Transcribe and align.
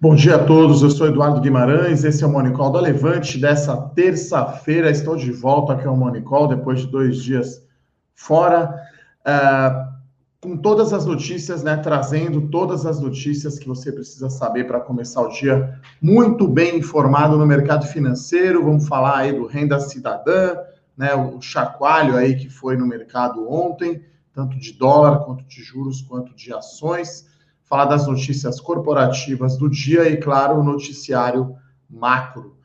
Bom 0.00 0.14
dia 0.14 0.36
a 0.36 0.44
todos, 0.44 0.80
eu 0.80 0.90
sou 0.90 1.08
Eduardo 1.08 1.40
Guimarães, 1.40 2.04
esse 2.04 2.22
é 2.22 2.26
o 2.26 2.30
Monicol 2.30 2.70
da 2.70 2.80
Levante 2.80 3.36
dessa 3.36 3.76
terça-feira. 3.76 4.88
Estou 4.88 5.16
de 5.16 5.32
volta 5.32 5.72
aqui 5.72 5.88
ao 5.88 5.96
Monicol 5.96 6.46
depois 6.46 6.82
de 6.82 6.86
dois 6.86 7.16
dias 7.16 7.66
fora, 8.14 8.80
uh, 9.26 9.92
com 10.40 10.56
todas 10.56 10.92
as 10.92 11.04
notícias, 11.04 11.64
né? 11.64 11.76
Trazendo 11.78 12.42
todas 12.42 12.86
as 12.86 13.00
notícias 13.00 13.58
que 13.58 13.66
você 13.66 13.90
precisa 13.90 14.30
saber 14.30 14.68
para 14.68 14.78
começar 14.78 15.20
o 15.20 15.30
dia 15.30 15.80
muito 16.00 16.46
bem 16.46 16.78
informado 16.78 17.36
no 17.36 17.44
mercado 17.44 17.84
financeiro. 17.84 18.62
Vamos 18.62 18.86
falar 18.86 19.16
aí 19.16 19.32
do 19.32 19.46
renda 19.46 19.80
cidadã, 19.80 20.54
né? 20.96 21.12
O 21.16 21.40
chacoalho 21.40 22.16
aí 22.16 22.36
que 22.36 22.48
foi 22.48 22.76
no 22.76 22.86
mercado 22.86 23.50
ontem, 23.52 24.00
tanto 24.32 24.60
de 24.60 24.74
dólar 24.74 25.24
quanto 25.24 25.42
de 25.42 25.60
juros 25.60 26.02
quanto 26.02 26.36
de 26.36 26.54
ações 26.54 27.26
falar 27.68 27.84
das 27.84 28.06
notícias 28.06 28.60
corporativas 28.60 29.56
do 29.56 29.68
dia 29.68 30.08
e, 30.08 30.16
claro, 30.16 30.58
o 30.58 30.64
noticiário 30.64 31.54
macro. 31.88 32.56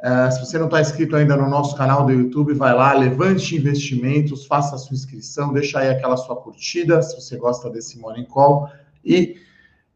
Uh, 0.00 0.32
se 0.32 0.40
você 0.40 0.58
não 0.58 0.66
está 0.66 0.80
inscrito 0.80 1.14
ainda 1.14 1.36
no 1.36 1.48
nosso 1.48 1.76
canal 1.76 2.04
do 2.04 2.12
YouTube, 2.12 2.54
vai 2.54 2.74
lá, 2.74 2.92
levante 2.92 3.56
investimentos, 3.56 4.46
faça 4.46 4.74
a 4.74 4.78
sua 4.78 4.94
inscrição, 4.94 5.52
deixa 5.52 5.78
aí 5.78 5.90
aquela 5.90 6.16
sua 6.16 6.36
curtida, 6.36 7.00
se 7.02 7.14
você 7.14 7.36
gosta 7.36 7.70
desse 7.70 7.98
Morning 8.00 8.24
Call, 8.24 8.68
e 9.04 9.36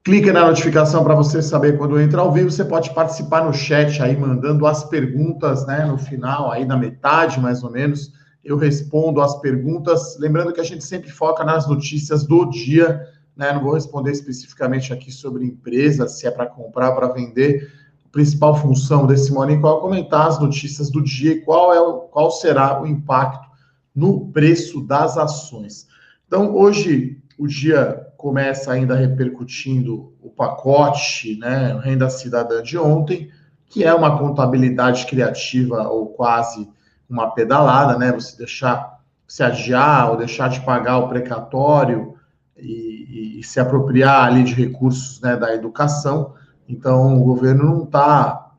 clique 0.05 0.31
na 0.31 0.47
notificação 0.47 1.03
para 1.03 1.17
você 1.17 1.43
saber 1.43 1.77
quando 1.77 2.01
entra 2.01 2.21
ao 2.21 2.33
vivo. 2.33 2.49
Você 2.49 2.65
pode 2.65 2.95
participar 2.95 3.45
no 3.45 3.53
chat 3.53 4.01
aí, 4.01 4.17
mandando 4.17 4.65
as 4.65 4.85
perguntas, 4.85 5.67
né, 5.67 5.85
no 5.85 5.99
final, 5.99 6.53
aí 6.53 6.65
na 6.65 6.77
metade, 6.77 7.41
mais 7.41 7.65
ou 7.65 7.71
menos, 7.73 8.13
eu 8.45 8.57
respondo 8.57 9.21
as 9.21 9.41
perguntas. 9.41 10.17
Lembrando 10.21 10.53
que 10.53 10.61
a 10.61 10.65
gente 10.65 10.85
sempre 10.85 11.11
foca 11.11 11.43
nas 11.43 11.67
notícias 11.69 12.25
do 12.25 12.49
dia, 12.49 13.05
né? 13.37 13.53
Não 13.53 13.63
vou 13.63 13.75
responder 13.75 14.13
especificamente 14.13 14.93
aqui 14.93 15.13
sobre 15.13 15.45
empresa, 15.45 16.09
se 16.09 16.27
é 16.27 16.31
para 16.31 16.47
comprar, 16.47 16.93
para 16.93 17.09
vender. 17.09 17.71
A 18.05 18.09
principal 18.09 18.57
função 18.57 19.07
desse 19.07 19.33
Morning 19.33 19.61
Call 19.61 19.79
é 19.79 19.81
comentar 19.83 20.29
as 20.29 20.41
notícias 20.41 20.91
do 20.91 21.03
dia 21.03 21.33
e 21.33 21.41
qual, 21.43 21.75
é 21.75 22.09
qual 22.11 22.31
será 22.31 22.81
o 22.81 22.87
impacto 22.87 23.47
no 23.95 24.29
preço 24.29 24.81
das 24.81 25.19
ações. 25.19 25.87
Então, 26.27 26.55
hoje 26.55 27.21
o 27.39 27.47
dia 27.47 28.07
começa 28.17 28.73
ainda 28.73 28.95
repercutindo 28.95 30.15
o 30.23 30.31
pacote, 30.31 31.39
né, 31.39 31.79
renda 31.83 32.09
cidadã 32.09 32.63
de 32.63 32.79
ontem, 32.79 33.31
que 33.67 33.85
é 33.85 33.95
uma 33.95 34.19
contabilidade 34.19 35.07
criativa 35.07 35.89
ou 35.89 36.07
quase 36.09 36.69
uma 37.09 37.31
pedalada, 37.33 37.99
né? 37.99 38.13
Você 38.13 38.37
deixar, 38.37 39.01
se 39.27 39.43
adiar 39.43 40.11
ou 40.11 40.17
deixar 40.17 40.49
de 40.49 40.61
pagar 40.61 40.99
o 40.99 41.09
precatório 41.09 42.16
e, 42.59 43.39
e, 43.39 43.43
se 43.45 43.61
apropriar 43.61 44.25
ali 44.25 44.43
de 44.43 44.55
recursos 44.55 45.21
né, 45.21 45.37
da 45.37 45.55
educação. 45.55 46.35
Então, 46.69 47.21
o 47.21 47.25
governo 47.25 47.65
não 47.65 47.85
está 47.85 48.53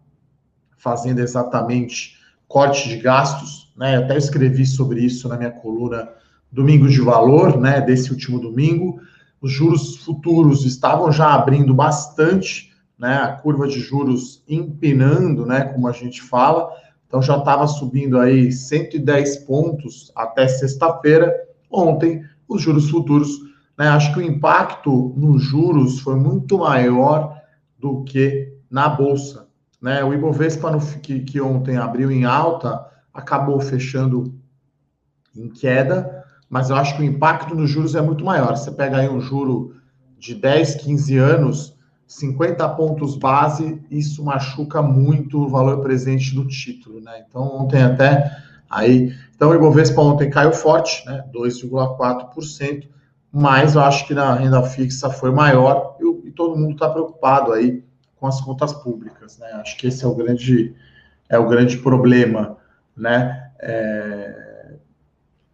fazendo 0.77 1.19
exatamente 1.19 2.17
corte 2.47 2.87
de 2.87 2.97
gastos, 2.97 3.73
né? 3.75 3.97
Eu 3.97 4.03
até 4.03 4.17
escrevi 4.17 4.65
sobre 4.65 5.01
isso 5.01 5.27
na 5.27 5.37
minha 5.37 5.51
coluna 5.51 6.09
Domingo 6.51 6.87
de 6.87 7.01
Valor, 7.01 7.59
né? 7.59 7.81
Desse 7.81 8.11
último 8.11 8.39
domingo. 8.39 9.01
Os 9.41 9.51
juros 9.51 9.97
futuros 9.97 10.65
estavam 10.65 11.11
já 11.11 11.33
abrindo 11.33 11.73
bastante, 11.73 12.71
né? 12.97 13.17
A 13.17 13.33
curva 13.33 13.67
de 13.67 13.79
juros 13.79 14.43
empinando, 14.47 15.45
né? 15.45 15.65
Como 15.65 15.87
a 15.87 15.91
gente 15.91 16.21
fala. 16.21 16.69
Então 17.05 17.21
já 17.21 17.37
estava 17.37 17.67
subindo 17.67 18.19
aí 18.19 18.51
110 18.51 19.37
pontos 19.39 20.11
até 20.15 20.47
sexta-feira. 20.47 21.33
Ontem, 21.69 22.23
os 22.47 22.61
juros 22.61 22.89
futuros 22.89 23.29
né? 23.77 23.87
Acho 23.89 24.13
que 24.13 24.19
o 24.19 24.23
impacto 24.23 25.13
nos 25.15 25.43
juros 25.43 25.99
foi 25.99 26.15
muito 26.15 26.57
maior 26.57 27.39
do 27.77 28.03
que 28.03 28.53
na 28.69 28.89
bolsa. 28.89 29.47
Né? 29.81 30.03
O 30.03 30.13
Ibovespa, 30.13 30.71
no, 30.71 30.79
que, 30.79 31.19
que 31.19 31.39
ontem 31.39 31.77
abriu 31.77 32.11
em 32.11 32.25
alta, 32.25 32.83
acabou 33.13 33.59
fechando 33.59 34.33
em 35.35 35.47
queda, 35.47 36.25
mas 36.49 36.69
eu 36.69 36.75
acho 36.75 36.95
que 36.95 37.03
o 37.03 37.05
impacto 37.05 37.53
nos 37.53 37.69
juros 37.69 37.93
é 37.93 38.01
muito 38.01 38.25
maior. 38.25 38.57
Você 38.57 38.71
pega 38.71 38.97
aí 38.97 39.09
um 39.09 39.21
juro 39.21 39.75
de 40.17 40.33
10, 40.33 40.75
15 40.75 41.17
anos, 41.17 41.77
50 42.07 42.67
pontos 42.69 43.15
base, 43.15 43.79
isso 43.91 44.23
machuca 44.23 44.81
muito 44.81 45.43
o 45.43 45.49
valor 45.49 45.81
presente 45.81 46.33
do 46.33 46.47
título, 46.47 47.01
né? 47.01 47.23
Então, 47.27 47.43
ontem 47.43 47.83
até 47.83 48.31
aí. 48.69 49.13
Então, 49.35 49.49
o 49.49 49.55
Ibovespa 49.55 50.01
ontem 50.01 50.29
caiu 50.29 50.53
forte, 50.53 51.05
né? 51.05 51.23
2,4% 51.33 52.87
mas 53.39 53.75
eu 53.75 53.81
acho 53.81 54.07
que 54.07 54.15
na 54.15 54.33
renda 54.33 54.63
fixa 54.63 55.11
foi 55.11 55.29
maior 55.29 55.95
e, 55.99 56.29
e 56.29 56.31
todo 56.31 56.57
mundo 56.57 56.71
está 56.71 56.89
preocupado 56.89 57.53
aí 57.53 57.83
com 58.15 58.25
as 58.25 58.41
contas 58.41 58.73
públicas, 58.73 59.37
né? 59.37 59.47
Acho 59.61 59.77
que 59.77 59.85
esse 59.85 60.03
é 60.03 60.07
o 60.07 60.15
grande 60.15 60.75
é 61.29 61.37
o 61.37 61.47
grande 61.47 61.77
problema, 61.77 62.57
né? 62.95 63.51
É, 63.59 64.73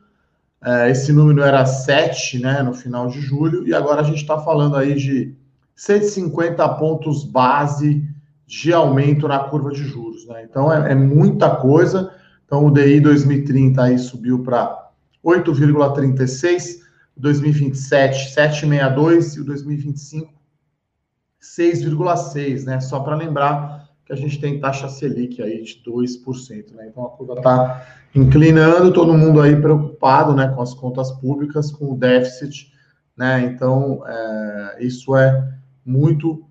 é, 0.65 0.91
esse 0.91 1.12
número 1.12 1.43
era 1.43 1.67
7, 1.67 2.39
né, 2.39 2.62
no 2.62 2.73
final 2.73 3.09
de 3.09 3.21
julho, 3.21 3.67
e 3.67 3.75
agora 3.75 4.00
a 4.00 4.05
gente 4.05 4.23
está 4.23 4.39
falando 4.39 4.77
aí 4.77 4.94
de 4.94 5.34
150 5.75 6.69
pontos 6.77 7.25
base 7.25 8.09
de 8.47 8.73
aumento 8.73 9.27
na 9.27 9.41
curva 9.41 9.71
de 9.71 9.83
juros, 9.83 10.25
né? 10.27 10.47
Então 10.49 10.73
é, 10.73 10.93
é 10.93 10.94
muita 10.94 11.50
coisa. 11.56 12.15
Então 12.47 12.67
o 12.67 12.71
DI 12.71 13.00
2030 13.00 13.83
aí 13.83 13.99
subiu 13.99 14.44
para 14.44 14.89
8,36 15.25 16.81
2027, 17.17 18.34
7,62 18.34 19.37
e 19.37 19.41
o 19.41 19.45
2025, 19.45 20.33
6,6, 21.41 22.65
né? 22.65 22.81
Só 22.81 23.00
para 23.00 23.17
lembrar 23.17 23.89
que 24.05 24.12
a 24.12 24.17
gente 24.17 24.41
tem 24.41 24.61
taxa 24.61 24.89
Selic 24.89 25.43
aí 25.43 25.62
de 25.62 25.83
2%, 25.87 26.73
né? 26.75 26.89
Então 26.89 27.05
a 27.05 27.11
curva 27.11 27.34
está 27.34 27.87
inclinando, 28.15 28.93
todo 28.93 29.17
mundo 29.17 29.41
aí 29.41 29.55
preocupado, 29.61 30.34
né, 30.34 30.49
com 30.49 30.61
as 30.61 30.75
contas 30.75 31.11
públicas, 31.12 31.71
com 31.71 31.93
o 31.93 31.97
déficit, 31.97 32.73
né? 33.17 33.43
Então 33.43 34.03
é, 34.06 34.77
isso 34.81 35.17
é 35.17 35.53
muito 35.84 36.47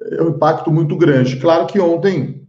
é 0.00 0.22
um 0.22 0.30
impacto 0.30 0.70
muito 0.70 0.96
grande. 0.96 1.36
Claro 1.36 1.66
que 1.66 1.80
ontem 1.80 2.46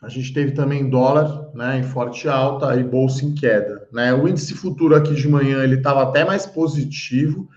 a 0.00 0.08
gente 0.08 0.32
teve 0.32 0.52
também 0.52 0.88
dólar 0.88 1.50
né, 1.54 1.78
em 1.78 1.82
forte 1.82 2.28
alta 2.28 2.74
e 2.76 2.84
bolsa 2.84 3.24
em 3.24 3.34
queda. 3.34 3.75
Né? 3.96 4.12
O 4.12 4.28
índice 4.28 4.52
futuro 4.52 4.94
aqui 4.94 5.14
de 5.14 5.26
manhã 5.26 5.64
ele 5.64 5.76
estava 5.76 6.02
até 6.02 6.22
mais 6.22 6.44
positivo, 6.44 7.48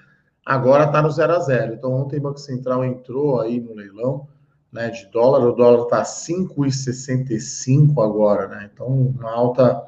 agora 0.45 0.85
está 0.85 1.01
no 1.01 1.11
0 1.11 1.33
a 1.33 1.39
0. 1.41 1.73
Então 1.73 1.91
ontem 1.91 2.17
o 2.17 2.21
Banco 2.21 2.39
Central 2.39 2.85
entrou 2.85 3.41
aí 3.41 3.59
no 3.59 3.75
leilão 3.75 4.25
né, 4.71 4.89
de 4.89 5.05
dólar, 5.07 5.45
o 5.45 5.51
dólar 5.51 5.83
está 5.83 6.01
5,65 6.01 8.01
agora, 8.01 8.47
né? 8.47 8.69
Então 8.73 8.87
uma 8.87 9.29
alta 9.29 9.83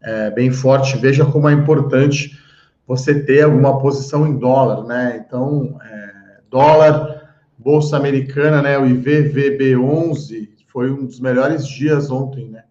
é, 0.00 0.30
bem 0.30 0.50
forte. 0.50 0.96
Veja 0.96 1.26
como 1.26 1.50
é 1.50 1.52
importante 1.52 2.40
você 2.86 3.22
ter 3.22 3.42
alguma 3.42 3.78
posição 3.78 4.26
em 4.26 4.38
dólar, 4.38 4.84
né? 4.84 5.22
Então 5.22 5.78
é, 5.84 6.40
dólar, 6.48 7.36
bolsa 7.58 7.98
americana, 7.98 8.62
né? 8.62 8.78
O 8.78 8.86
IVVB11 8.86 10.48
foi 10.66 10.90
um 10.90 11.04
dos 11.04 11.20
melhores 11.20 11.68
dias 11.68 12.10
ontem, 12.10 12.48
né? 12.48 12.64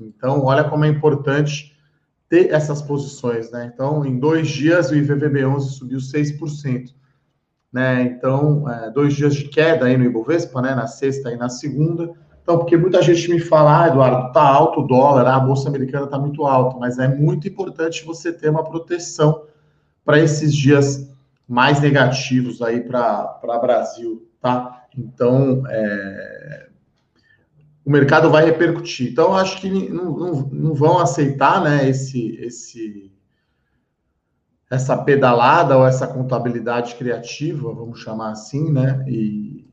Então, 0.00 0.42
olha 0.42 0.64
como 0.64 0.84
é 0.84 0.88
importante 0.88 1.69
ter 2.30 2.52
essas 2.52 2.80
posições, 2.80 3.50
né? 3.50 3.70
Então, 3.74 4.06
em 4.06 4.16
dois 4.16 4.48
dias, 4.48 4.90
o 4.90 4.94
IVVB11 4.94 5.60
subiu 5.62 5.98
6%, 5.98 6.94
né? 7.72 8.02
Então, 8.02 8.70
é, 8.70 8.88
dois 8.90 9.14
dias 9.14 9.34
de 9.34 9.48
queda 9.48 9.86
aí 9.86 9.98
no 9.98 10.04
Ibovespa, 10.04 10.62
né? 10.62 10.72
Na 10.72 10.86
sexta 10.86 11.32
e 11.32 11.36
na 11.36 11.48
segunda. 11.48 12.12
Então, 12.40 12.58
porque 12.58 12.76
muita 12.76 13.02
gente 13.02 13.28
me 13.28 13.40
fala, 13.40 13.82
ah, 13.82 13.88
Eduardo, 13.88 14.32
tá 14.32 14.42
alto 14.42 14.80
o 14.80 14.86
dólar, 14.86 15.26
a 15.26 15.40
Bolsa 15.40 15.68
Americana 15.68 16.06
tá 16.06 16.18
muito 16.18 16.46
alta, 16.46 16.78
mas 16.78 16.98
é 17.00 17.08
muito 17.08 17.48
importante 17.48 18.04
você 18.04 18.32
ter 18.32 18.48
uma 18.48 18.64
proteção 18.64 19.44
para 20.04 20.18
esses 20.20 20.54
dias 20.54 21.12
mais 21.46 21.80
negativos 21.80 22.62
aí 22.62 22.80
para 22.80 23.58
Brasil, 23.60 24.26
tá? 24.40 24.84
Então, 24.96 25.64
é, 25.68 26.68
o 27.84 27.90
mercado 27.90 28.30
vai 28.30 28.44
repercutir. 28.44 29.10
Então, 29.10 29.34
acho 29.34 29.60
que 29.60 29.88
não, 29.88 30.16
não, 30.16 30.32
não 30.52 30.74
vão 30.74 30.98
aceitar 30.98 31.62
né, 31.62 31.88
esse, 31.88 32.36
esse, 32.36 33.12
essa 34.70 34.96
pedalada 34.96 35.76
ou 35.76 35.86
essa 35.86 36.06
contabilidade 36.06 36.94
criativa, 36.94 37.72
vamos 37.72 38.00
chamar 38.00 38.30
assim, 38.30 38.70
né? 38.70 39.04
E, 39.08 39.66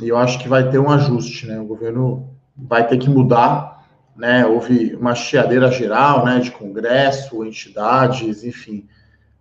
e 0.00 0.08
eu 0.08 0.16
acho 0.16 0.38
que 0.38 0.48
vai 0.48 0.68
ter 0.70 0.78
um 0.78 0.90
ajuste, 0.90 1.46
né? 1.46 1.58
O 1.58 1.66
governo 1.66 2.30
vai 2.56 2.86
ter 2.86 2.98
que 2.98 3.08
mudar, 3.08 3.84
né? 4.14 4.46
Houve 4.46 4.94
uma 4.94 5.14
chiadeira 5.14 5.70
geral, 5.70 6.24
né? 6.24 6.38
De 6.40 6.50
Congresso, 6.50 7.44
entidades, 7.44 8.44
enfim. 8.44 8.86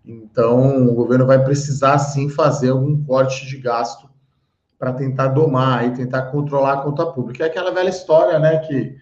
Então, 0.05 0.87
o 0.87 0.93
governo 0.93 1.25
vai 1.25 1.43
precisar 1.43 1.97
sim 1.99 2.29
fazer 2.29 2.69
algum 2.69 3.03
corte 3.03 3.45
de 3.45 3.57
gasto 3.57 4.09
para 4.83 4.91
tentar 4.91 5.29
domar 5.29 5.87
e 5.87 5.91
tentar 5.91 6.23
controlar 6.23 6.73
a 6.73 6.81
conta 6.81 7.05
pública. 7.05 7.45
É 7.45 7.47
aquela 7.47 7.71
velha 7.71 7.87
história, 7.87 8.37
né? 8.37 8.57
Que 8.57 8.97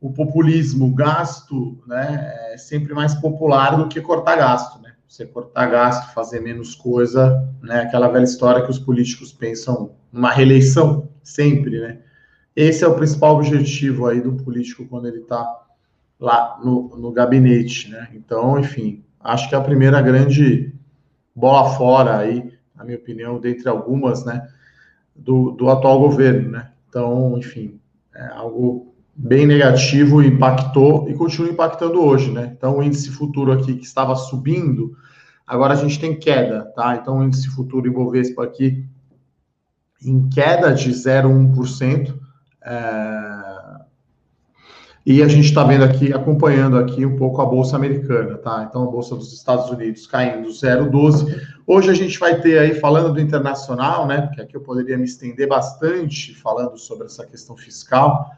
o 0.00 0.12
populismo, 0.12 0.92
gasto, 0.92 1.80
né? 1.86 2.34
É 2.52 2.58
sempre 2.58 2.92
mais 2.92 3.14
popular 3.14 3.76
do 3.76 3.86
que 3.86 4.00
cortar 4.00 4.34
gasto, 4.34 4.82
né? 4.82 4.94
Você 5.06 5.24
cortar 5.24 5.66
gasto, 5.66 6.12
fazer 6.12 6.40
menos 6.40 6.74
coisa, 6.74 7.48
né? 7.62 7.82
Aquela 7.82 8.08
velha 8.08 8.24
história 8.24 8.64
que 8.64 8.72
os 8.72 8.78
políticos 8.80 9.32
pensam 9.32 9.92
uma 10.12 10.32
reeleição, 10.32 11.08
sempre, 11.22 11.78
né? 11.78 12.00
Esse 12.56 12.82
é 12.82 12.88
o 12.88 12.96
principal 12.96 13.36
objetivo 13.36 14.08
aí 14.08 14.20
do 14.20 14.32
político 14.32 14.84
quando 14.84 15.06
ele 15.06 15.20
está 15.20 15.48
lá 16.18 16.58
no, 16.60 16.88
no 16.96 17.12
gabinete, 17.12 17.88
né? 17.88 18.08
Então, 18.14 18.58
enfim, 18.58 19.04
acho 19.20 19.48
que 19.48 19.54
é 19.54 19.58
a 19.58 19.62
primeira 19.62 20.02
grande 20.02 20.74
bola 21.36 21.70
fora 21.76 22.18
aí, 22.18 22.52
na 22.74 22.82
minha 22.82 22.98
opinião, 22.98 23.38
dentre 23.38 23.68
algumas, 23.68 24.24
né, 24.24 24.48
do, 25.18 25.50
do 25.50 25.68
atual 25.68 25.98
governo, 25.98 26.50
né? 26.50 26.70
Então, 26.88 27.36
enfim, 27.36 27.78
é 28.14 28.26
algo 28.28 28.94
bem 29.14 29.46
negativo, 29.46 30.22
impactou 30.22 31.08
e 31.10 31.14
continua 31.14 31.50
impactando 31.50 32.00
hoje, 32.00 32.30
né? 32.30 32.52
Então, 32.56 32.78
o 32.78 32.82
índice 32.82 33.10
futuro 33.10 33.50
aqui 33.52 33.74
que 33.74 33.84
estava 33.84 34.14
subindo, 34.14 34.96
agora 35.46 35.74
a 35.74 35.76
gente 35.76 35.98
tem 35.98 36.16
queda, 36.16 36.72
tá? 36.76 36.96
Então, 36.96 37.18
o 37.18 37.24
índice 37.24 37.48
futuro 37.48 37.86
Ibovespa 37.86 38.44
aqui 38.44 38.84
em 40.04 40.28
queda 40.28 40.72
de 40.72 40.90
0,1%. 40.90 42.14
É... 42.64 43.48
E 45.04 45.22
a 45.22 45.28
gente 45.28 45.46
está 45.46 45.64
vendo 45.64 45.84
aqui, 45.84 46.12
acompanhando 46.12 46.76
aqui 46.76 47.04
um 47.04 47.16
pouco 47.16 47.40
a 47.40 47.46
Bolsa 47.46 47.76
Americana, 47.76 48.36
tá? 48.36 48.66
Então, 48.68 48.84
a 48.84 48.90
Bolsa 48.90 49.16
dos 49.16 49.32
Estados 49.32 49.70
Unidos 49.70 50.06
caindo 50.06 50.48
0,12%. 50.48 51.57
Hoje 51.70 51.90
a 51.90 51.94
gente 51.94 52.18
vai 52.18 52.40
ter 52.40 52.58
aí, 52.58 52.74
falando 52.74 53.12
do 53.12 53.20
internacional, 53.20 54.06
né? 54.06 54.22
Porque 54.22 54.40
aqui 54.40 54.56
eu 54.56 54.62
poderia 54.62 54.96
me 54.96 55.04
estender 55.04 55.46
bastante 55.46 56.34
falando 56.34 56.78
sobre 56.78 57.04
essa 57.04 57.26
questão 57.26 57.58
fiscal. 57.58 58.30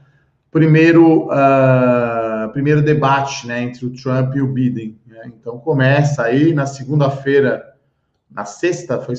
Primeiro, 0.50 1.28
uh, 1.28 2.50
primeiro 2.52 2.82
debate, 2.82 3.46
né? 3.46 3.62
Entre 3.62 3.86
o 3.86 3.92
Trump 3.92 4.34
e 4.34 4.40
o 4.40 4.48
Biden. 4.48 4.98
Né? 5.06 5.26
Então, 5.26 5.60
começa 5.60 6.24
aí 6.24 6.52
na 6.52 6.66
segunda-feira, 6.66 7.72
na 8.28 8.44
sexta, 8.44 8.98
foi 8.98 9.14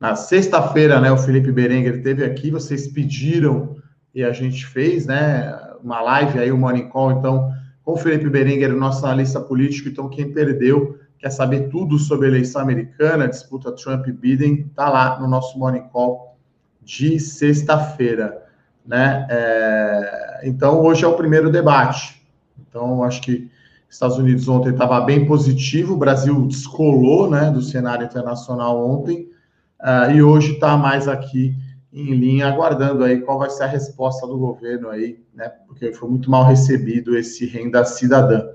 na 0.00 0.16
sexta-feira, 0.16 0.98
né, 0.98 1.12
o 1.12 1.18
Felipe 1.18 1.52
Berenguer 1.52 2.02
teve 2.02 2.24
aqui, 2.24 2.50
vocês 2.50 2.88
pediram 2.88 3.76
e 4.14 4.24
a 4.24 4.32
gente 4.32 4.64
fez, 4.64 5.04
né, 5.04 5.54
uma 5.84 6.00
live 6.00 6.38
aí, 6.38 6.50
o 6.50 6.56
Morning 6.56 6.88
Call, 6.88 7.12
então, 7.12 7.52
com 7.84 7.92
o 7.92 7.96
Felipe 7.98 8.30
Berenguer, 8.30 8.74
nosso 8.74 9.04
analista 9.04 9.42
político, 9.42 9.90
então 9.90 10.08
quem 10.08 10.32
perdeu, 10.32 10.98
quer 11.20 11.30
saber 11.30 11.68
tudo 11.68 11.98
sobre 11.98 12.26
a 12.26 12.30
eleição 12.30 12.62
americana, 12.62 13.28
disputa 13.28 13.72
Trump-Biden, 13.72 14.70
tá 14.74 14.88
lá 14.88 15.20
no 15.20 15.28
nosso 15.28 15.58
Morning 15.58 15.84
Call 15.92 16.36
de 16.82 17.20
sexta-feira, 17.20 18.42
né, 18.84 19.26
é... 19.30 20.40
então 20.44 20.80
hoje 20.80 21.04
é 21.04 21.08
o 21.08 21.14
primeiro 21.14 21.50
debate, 21.50 22.26
então 22.58 23.04
acho 23.04 23.20
que 23.20 23.50
Estados 23.88 24.16
Unidos 24.16 24.48
ontem 24.48 24.70
estava 24.70 25.00
bem 25.00 25.26
positivo, 25.26 25.94
o 25.94 25.98
Brasil 25.98 26.46
descolou, 26.46 27.28
né, 27.30 27.50
do 27.50 27.60
cenário 27.60 28.06
internacional 28.06 28.82
ontem, 28.82 29.30
Uh, 29.80 30.10
e 30.14 30.22
hoje 30.22 30.52
está 30.52 30.76
mais 30.76 31.08
aqui 31.08 31.56
em 31.90 32.14
linha, 32.14 32.48
aguardando 32.48 33.02
aí 33.02 33.20
qual 33.20 33.38
vai 33.38 33.48
ser 33.48 33.62
a 33.64 33.66
resposta 33.66 34.26
do 34.26 34.38
governo 34.38 34.90
aí, 34.90 35.24
né? 35.34 35.48
Porque 35.66 35.92
foi 35.92 36.08
muito 36.08 36.30
mal 36.30 36.44
recebido 36.44 37.16
esse 37.16 37.46
renda 37.46 37.84
cidadã, 37.84 38.46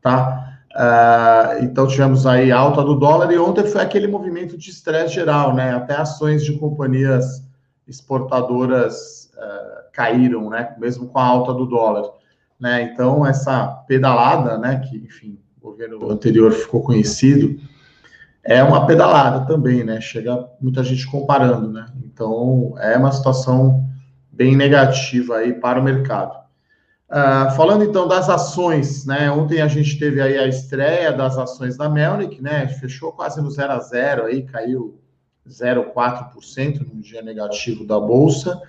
tá? 0.00 0.53
Uh, 0.74 1.62
então 1.62 1.86
tivemos 1.86 2.26
aí 2.26 2.50
alta 2.50 2.82
do 2.82 2.96
dólar 2.96 3.30
e 3.32 3.38
ontem 3.38 3.64
foi 3.64 3.80
aquele 3.80 4.08
movimento 4.08 4.58
de 4.58 4.70
estresse 4.70 5.14
geral, 5.14 5.54
né? 5.54 5.72
Até 5.72 5.94
ações 5.94 6.44
de 6.44 6.52
companhias 6.58 7.46
exportadoras 7.86 9.30
uh, 9.36 9.90
caíram, 9.92 10.50
né? 10.50 10.74
Mesmo 10.78 11.06
com 11.06 11.18
a 11.18 11.24
alta 11.24 11.54
do 11.54 11.66
dólar, 11.66 12.10
né? 12.58 12.82
Então 12.82 13.24
essa 13.24 13.68
pedalada, 13.86 14.58
né? 14.58 14.80
Que 14.80 14.96
enfim, 14.96 15.38
o 15.62 15.70
governo 15.70 16.10
anterior 16.10 16.50
ficou 16.52 16.82
conhecido 16.82 17.56
é 18.44 18.62
uma 18.62 18.86
pedalada 18.86 19.46
também, 19.46 19.82
né? 19.82 20.00
Chega 20.00 20.46
muita 20.60 20.84
gente 20.84 21.06
comparando, 21.06 21.72
né? 21.72 21.86
Então 22.04 22.74
é 22.78 22.96
uma 22.96 23.10
situação 23.10 23.88
bem 24.30 24.54
negativa 24.54 25.36
aí 25.36 25.54
para 25.54 25.80
o 25.80 25.82
mercado. 25.82 26.43
Uh, 27.10 27.54
falando 27.54 27.84
então 27.84 28.08
das 28.08 28.28
ações, 28.28 29.04
né? 29.04 29.30
Ontem 29.30 29.60
a 29.60 29.68
gente 29.68 29.98
teve 29.98 30.20
aí 30.20 30.38
a 30.38 30.46
estreia 30.46 31.12
das 31.12 31.36
ações 31.36 31.76
da 31.76 31.88
Melnick, 31.88 32.42
né? 32.42 32.66
Fechou 32.68 33.12
quase 33.12 33.40
no 33.42 33.50
0 33.50 33.72
a 33.72 33.78
0 33.78 34.24
aí, 34.24 34.42
caiu 34.42 34.98
0,4% 35.48 36.80
no 36.92 37.00
dia 37.00 37.22
negativo 37.22 37.86
da 37.86 38.00
bolsa. 38.00 38.60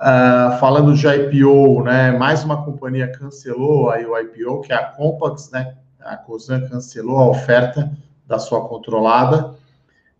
Uh, 0.00 0.58
falando 0.58 0.94
de 0.94 1.06
IPO, 1.06 1.82
né? 1.82 2.12
Mais 2.12 2.44
uma 2.44 2.64
companhia 2.64 3.12
cancelou 3.12 3.90
aí 3.90 4.04
o 4.04 4.18
IPO, 4.18 4.62
que 4.62 4.72
é 4.72 4.76
a 4.76 4.84
Compax, 4.84 5.50
né? 5.50 5.74
A 6.00 6.16
Cosan 6.16 6.68
cancelou 6.68 7.18
a 7.18 7.28
oferta 7.28 7.90
da 8.26 8.38
sua 8.38 8.66
controlada. 8.68 9.54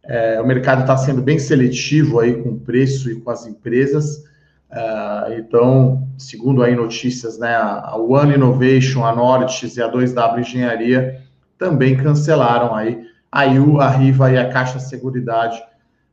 É, 0.05 0.41
o 0.41 0.47
mercado 0.47 0.82
está 0.82 0.97
sendo 0.97 1.20
bem 1.20 1.38
seletivo 1.38 2.20
aí 2.20 2.43
com 2.43 2.50
o 2.50 2.61
preço 2.61 3.11
e 3.11 3.20
com 3.20 3.31
as 3.31 3.47
empresas. 3.47 4.25
É, 4.71 5.39
então, 5.39 6.09
segundo 6.19 6.63
aí 6.63 6.75
notícias, 6.75 7.39
né, 7.39 7.55
a 7.55 7.97
One 7.97 8.35
Innovation, 8.35 9.05
a 9.05 9.15
Nortes 9.15 9.77
e 9.77 9.83
a 9.83 9.91
2W 9.91 10.41
Engenharia 10.41 11.23
também 11.59 11.97
cancelaram 11.97 12.75
aí. 12.75 13.07
A 13.31 13.45
IU, 13.45 13.81
a 13.81 13.89
Riva 13.89 14.31
e 14.31 14.39
a 14.39 14.49
Caixa 14.49 14.79
Seguridade 14.79 15.63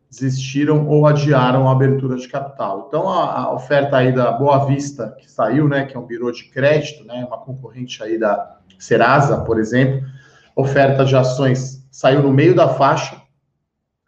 desistiram 0.10 0.88
ou 0.88 1.08
adiaram 1.08 1.68
a 1.68 1.72
abertura 1.72 2.16
de 2.18 2.28
capital. 2.28 2.86
Então, 2.88 3.10
a, 3.10 3.40
a, 3.40 3.54
oferta 3.54 3.98
aí 3.98 4.12
da 4.12 4.32
Boa 4.32 4.66
Vista, 4.66 5.16
que 5.20 5.30
saiu, 5.30 5.68
né, 5.68 5.86
que 5.86 5.96
é 5.96 6.00
um 6.00 6.06
birô 6.06 6.32
de 6.32 6.46
crédito, 6.46 7.04
né, 7.06 7.26
uma 7.26 7.38
concorrente 7.38 8.04
aí 8.04 8.20
da 8.20 8.58
Serasa, 8.78 9.42
por 9.42 9.60
exemplo, 9.60 10.06
oferta 10.56 11.04
de 11.06 11.16
ações 11.16 11.84
saiu 11.94 12.24
no 12.24 12.34
meio 12.34 12.56
da 12.56 12.70
faixa, 12.70 13.16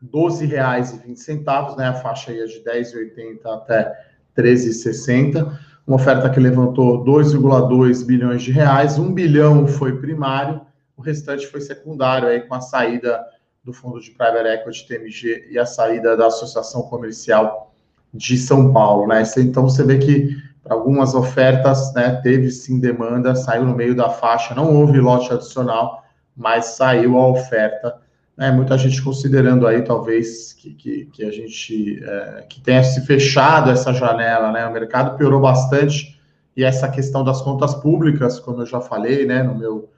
R$ 0.02 0.10
12,20, 0.12 1.78
né? 1.78 1.88
A 1.88 1.94
faixa 1.94 2.32
ia 2.32 2.48
de 2.48 2.64
10,80 2.64 3.40
até 3.46 3.94
13,60. 4.38 5.60
Uma 5.88 5.98
oferta 5.98 6.30
que 6.30 6.40
levantou 6.40 7.04
2,2 7.06 8.06
bilhões 8.06 8.42
de 8.42 8.51
reais, 8.51 8.98
1 8.98 9.13
bilhão 9.13 9.68
foi 9.68 10.00
primário, 10.00 10.62
o 10.98 11.01
restante 11.01 11.46
foi 11.48 11.62
secundário 11.62 12.27
aí 12.27 12.42
com 12.42 12.56
a 12.56 12.62
saída 12.62 13.24
do 13.63 13.74
fundo 13.74 14.00
de 14.00 14.12
private 14.12 14.48
equity 14.48 14.88
TMG 14.88 15.48
e 15.51 15.60
a 15.60 15.65
saída 15.65 16.15
da 16.15 16.27
Associação 16.27 16.84
Comercial 16.84 17.74
de 18.13 18.38
São 18.38 18.72
Paulo, 18.72 19.08
né? 19.08 19.24
Então 19.38 19.63
você 19.63 19.84
vê 19.84 19.98
que 19.98 20.36
para 20.63 20.74
algumas 20.74 21.13
ofertas, 21.13 21.94
né, 21.94 22.20
teve 22.24 22.50
sim 22.50 22.80
demanda, 22.80 23.36
saiu 23.36 23.65
no 23.65 23.75
meio 23.75 23.96
da 23.96 24.10
faixa, 24.10 24.56
não 24.56 24.75
houve 24.75 25.00
lote 25.00 25.32
adicional, 25.32 26.04
mas 26.36 26.65
saiu 26.65 27.20
a 27.20 27.27
oferta. 27.27 28.01
Né? 28.38 28.51
Muita 28.51 28.77
gente 28.77 29.01
considerando 29.01 29.65
aí, 29.65 29.82
talvez, 29.82 30.54
que, 30.54 30.74
que, 30.74 31.06
que 31.06 31.24
a 31.24 31.32
gente 31.32 32.04
é, 32.04 32.46
que 32.50 32.60
tenha 32.62 32.84
se 32.84 33.01
fechado 33.06 33.70
essa 33.70 33.94
janela, 33.94 34.51
né? 34.51 34.68
O 34.68 34.74
mercado 34.74 35.18
piorou 35.18 35.39
bastante 35.42 36.20
e 36.56 36.63
essa 36.63 36.88
questão 36.89 37.24
das 37.24 37.42
contas 37.42 37.75
públicas, 37.75 38.39
como 38.39 38.62
eu 38.62 38.65
já 38.65 38.80
falei, 38.80 39.25
né, 39.25 39.44
no 39.44 39.56
meu 39.56 39.89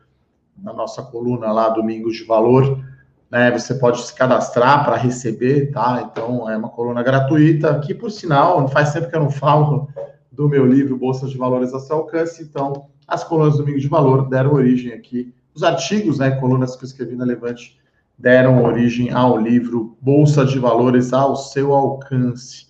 na 0.58 0.74
nossa 0.74 1.04
coluna 1.04 1.52
lá, 1.52 1.70
Domingos 1.70 2.18
de 2.18 2.24
Valor, 2.24 2.84
né, 3.30 3.52
você 3.52 3.76
pode 3.76 4.02
se 4.02 4.14
cadastrar 4.16 4.84
para 4.84 4.96
receber, 4.96 5.72
tá? 5.72 6.10
Então, 6.10 6.50
é 6.50 6.58
uma 6.58 6.70
coluna 6.70 7.04
gratuita, 7.04 7.80
que, 7.80 7.94
por 7.94 8.10
sinal, 8.10 8.68
faz 8.70 8.92
tempo 8.92 9.08
que 9.08 9.16
eu 9.16 9.20
não 9.20 9.30
falo 9.30 9.88
do 10.32 10.50
meu 10.50 10.66
livro 10.66 10.98
Bolsa 10.98 11.28
de 11.28 11.38
Valores 11.38 11.76
a 11.76 11.80
seu 11.80 11.98
alcance, 11.98 12.42
então, 12.42 12.88
as 13.08 13.24
colunas 13.24 13.58
Domingos 13.58 13.84
de 13.84 13.88
Valor 13.88 14.28
deram 14.28 14.54
origem 14.54 14.94
aqui 14.94 15.32
os 15.54 15.62
artigos, 15.62 16.18
né, 16.20 16.32
colunas 16.32 16.76
que 16.76 16.84
eu 16.84 16.88
escrevi 16.88 17.16
na 17.16 17.26
Levante, 17.26 17.78
deram 18.18 18.64
origem 18.64 19.12
ao 19.12 19.38
livro 19.38 19.98
Bolsa 20.02 20.46
de 20.46 20.58
Valores 20.58 21.14
ao 21.14 21.36
seu 21.36 21.74
alcance. 21.74 22.66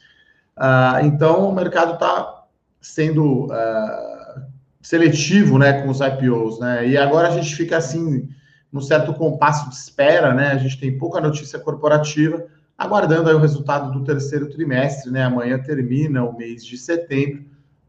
Uh, 0.57 1.05
então, 1.05 1.49
o 1.49 1.55
mercado 1.55 1.93
está 1.93 2.43
sendo 2.81 3.45
uh, 3.45 4.41
seletivo, 4.81 5.57
né, 5.57 5.81
com 5.81 5.89
os 5.89 5.99
IPOs, 5.99 6.59
né, 6.59 6.87
e 6.87 6.97
agora 6.97 7.27
a 7.27 7.31
gente 7.31 7.55
fica 7.55 7.77
assim, 7.77 8.27
num 8.71 8.81
certo 8.81 9.13
compasso 9.13 9.69
de 9.69 9.75
espera, 9.75 10.33
né, 10.33 10.47
a 10.51 10.57
gente 10.57 10.79
tem 10.79 10.97
pouca 10.97 11.19
notícia 11.19 11.59
corporativa, 11.59 12.45
aguardando 12.77 13.29
aí 13.29 13.35
o 13.35 13.39
resultado 13.39 13.91
do 13.91 14.03
terceiro 14.03 14.49
trimestre, 14.49 15.11
né, 15.11 15.23
amanhã 15.23 15.59
termina 15.59 16.23
o 16.23 16.35
mês 16.35 16.65
de 16.65 16.77
setembro, 16.77 17.45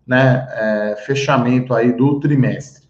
né, 0.06 0.46
é, 0.50 0.96
fechamento 1.06 1.74
aí 1.74 1.92
do 1.92 2.18
trimestre. 2.18 2.87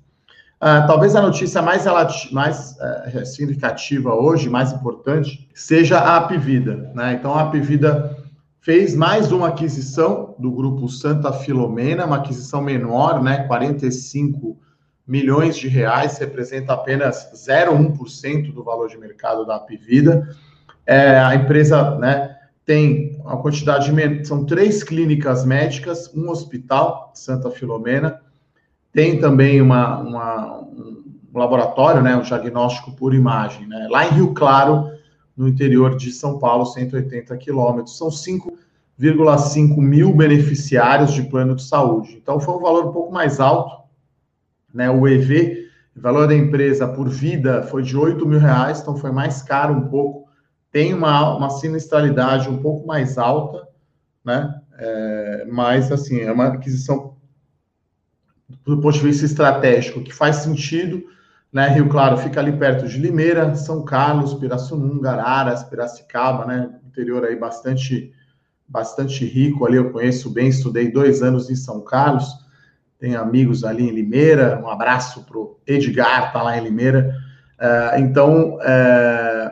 Uh, 0.60 0.84
talvez 0.88 1.14
a 1.14 1.22
notícia 1.22 1.62
mais, 1.62 1.84
mais 2.32 2.76
uh, 2.80 3.24
significativa 3.24 4.12
hoje, 4.12 4.48
mais 4.48 4.72
importante, 4.72 5.48
seja 5.54 5.98
a 5.98 6.16
Apivida. 6.16 6.90
Né? 6.94 7.14
Então, 7.14 7.32
a 7.32 7.42
Apivida 7.42 8.16
fez 8.60 8.94
mais 8.94 9.30
uma 9.30 9.48
aquisição 9.48 10.34
do 10.36 10.50
grupo 10.50 10.88
Santa 10.88 11.32
Filomena, 11.32 12.06
uma 12.06 12.16
aquisição 12.16 12.60
menor, 12.60 13.22
né, 13.22 13.44
45 13.44 14.58
milhões 15.06 15.56
de 15.56 15.68
reais, 15.68 16.18
representa 16.18 16.74
apenas 16.74 17.30
0,1% 17.34 18.52
do 18.52 18.62
valor 18.62 18.88
de 18.88 18.98
mercado 18.98 19.46
da 19.46 19.56
Apivida. 19.56 20.28
É, 20.84 21.18
a 21.18 21.34
empresa, 21.34 21.96
né, 21.98 22.36
tem 22.66 23.18
uma 23.24 23.40
quantidade 23.40 23.90
de 23.90 24.26
são 24.26 24.44
três 24.44 24.82
clínicas 24.82 25.46
médicas, 25.46 26.12
um 26.14 26.28
hospital, 26.28 27.12
Santa 27.14 27.50
Filomena, 27.50 28.20
tem 28.92 29.20
também 29.20 29.60
uma, 29.60 29.98
uma 29.98 30.58
um 31.34 31.38
laboratório, 31.38 32.02
né, 32.02 32.16
um 32.16 32.22
diagnóstico 32.22 32.92
por 32.92 33.14
imagem, 33.14 33.66
né, 33.66 33.86
lá 33.90 34.06
em 34.06 34.10
Rio 34.10 34.34
Claro, 34.34 34.90
no 35.36 35.46
interior 35.48 35.96
de 35.96 36.10
São 36.10 36.38
Paulo, 36.38 36.66
180 36.66 37.36
quilômetros. 37.36 37.96
São 37.96 38.08
5,5 38.08 39.76
mil 39.76 40.12
beneficiários 40.12 41.12
de 41.12 41.22
plano 41.22 41.54
de 41.54 41.62
saúde. 41.62 42.18
Então, 42.20 42.40
foi 42.40 42.56
um 42.56 42.60
valor 42.60 42.86
um 42.86 42.92
pouco 42.92 43.12
mais 43.12 43.38
alto. 43.38 43.84
Né? 44.74 44.90
O 44.90 45.06
EV, 45.06 45.68
valor 45.94 46.26
da 46.26 46.34
empresa 46.34 46.88
por 46.88 47.08
vida, 47.08 47.62
foi 47.62 47.84
de 47.84 47.96
8 47.96 48.26
mil 48.26 48.40
reais, 48.40 48.80
então 48.80 48.96
foi 48.96 49.12
mais 49.12 49.42
caro 49.42 49.74
um 49.74 49.88
pouco. 49.88 50.28
Tem 50.72 50.92
uma, 50.92 51.36
uma 51.36 51.50
sinistralidade 51.50 52.48
um 52.48 52.58
pouco 52.58 52.84
mais 52.86 53.16
alta, 53.16 53.68
né? 54.24 54.60
É, 54.76 55.46
mas, 55.50 55.90
assim, 55.90 56.20
é 56.20 56.32
uma 56.32 56.48
aquisição 56.48 57.16
do 58.64 58.80
ponto 58.80 58.94
de 58.98 59.04
vista 59.04 59.24
estratégico 59.24 60.02
que 60.02 60.12
faz 60.12 60.36
sentido 60.36 61.04
né? 61.52 61.68
Rio 61.68 61.88
Claro 61.88 62.18
fica 62.18 62.40
ali 62.40 62.52
perto 62.52 62.86
de 62.86 62.98
Limeira, 62.98 63.54
São 63.54 63.84
Carlos, 63.84 64.34
Pirassununga, 64.34 65.12
Araras, 65.12 65.64
Piracicaba, 65.64 66.44
né? 66.44 66.70
Interior 66.86 67.24
aí 67.24 67.36
bastante, 67.36 68.12
bastante 68.66 69.24
rico 69.24 69.66
ali. 69.66 69.76
Eu 69.76 69.90
conheço 69.90 70.30
bem, 70.30 70.48
estudei 70.48 70.90
dois 70.90 71.22
anos 71.22 71.48
em 71.48 71.56
São 71.56 71.80
Carlos, 71.80 72.26
tenho 72.98 73.20
amigos 73.20 73.64
ali 73.64 73.88
em 73.88 73.92
Limeira. 73.92 74.60
Um 74.62 74.68
abraço 74.68 75.24
para 75.24 75.38
o 75.38 75.58
Edgar, 75.66 76.32
tá 76.32 76.42
lá 76.42 76.58
em 76.58 76.64
Limeira. 76.64 77.14
Uh, 77.58 77.98
então, 78.00 78.56
uh, 78.56 79.50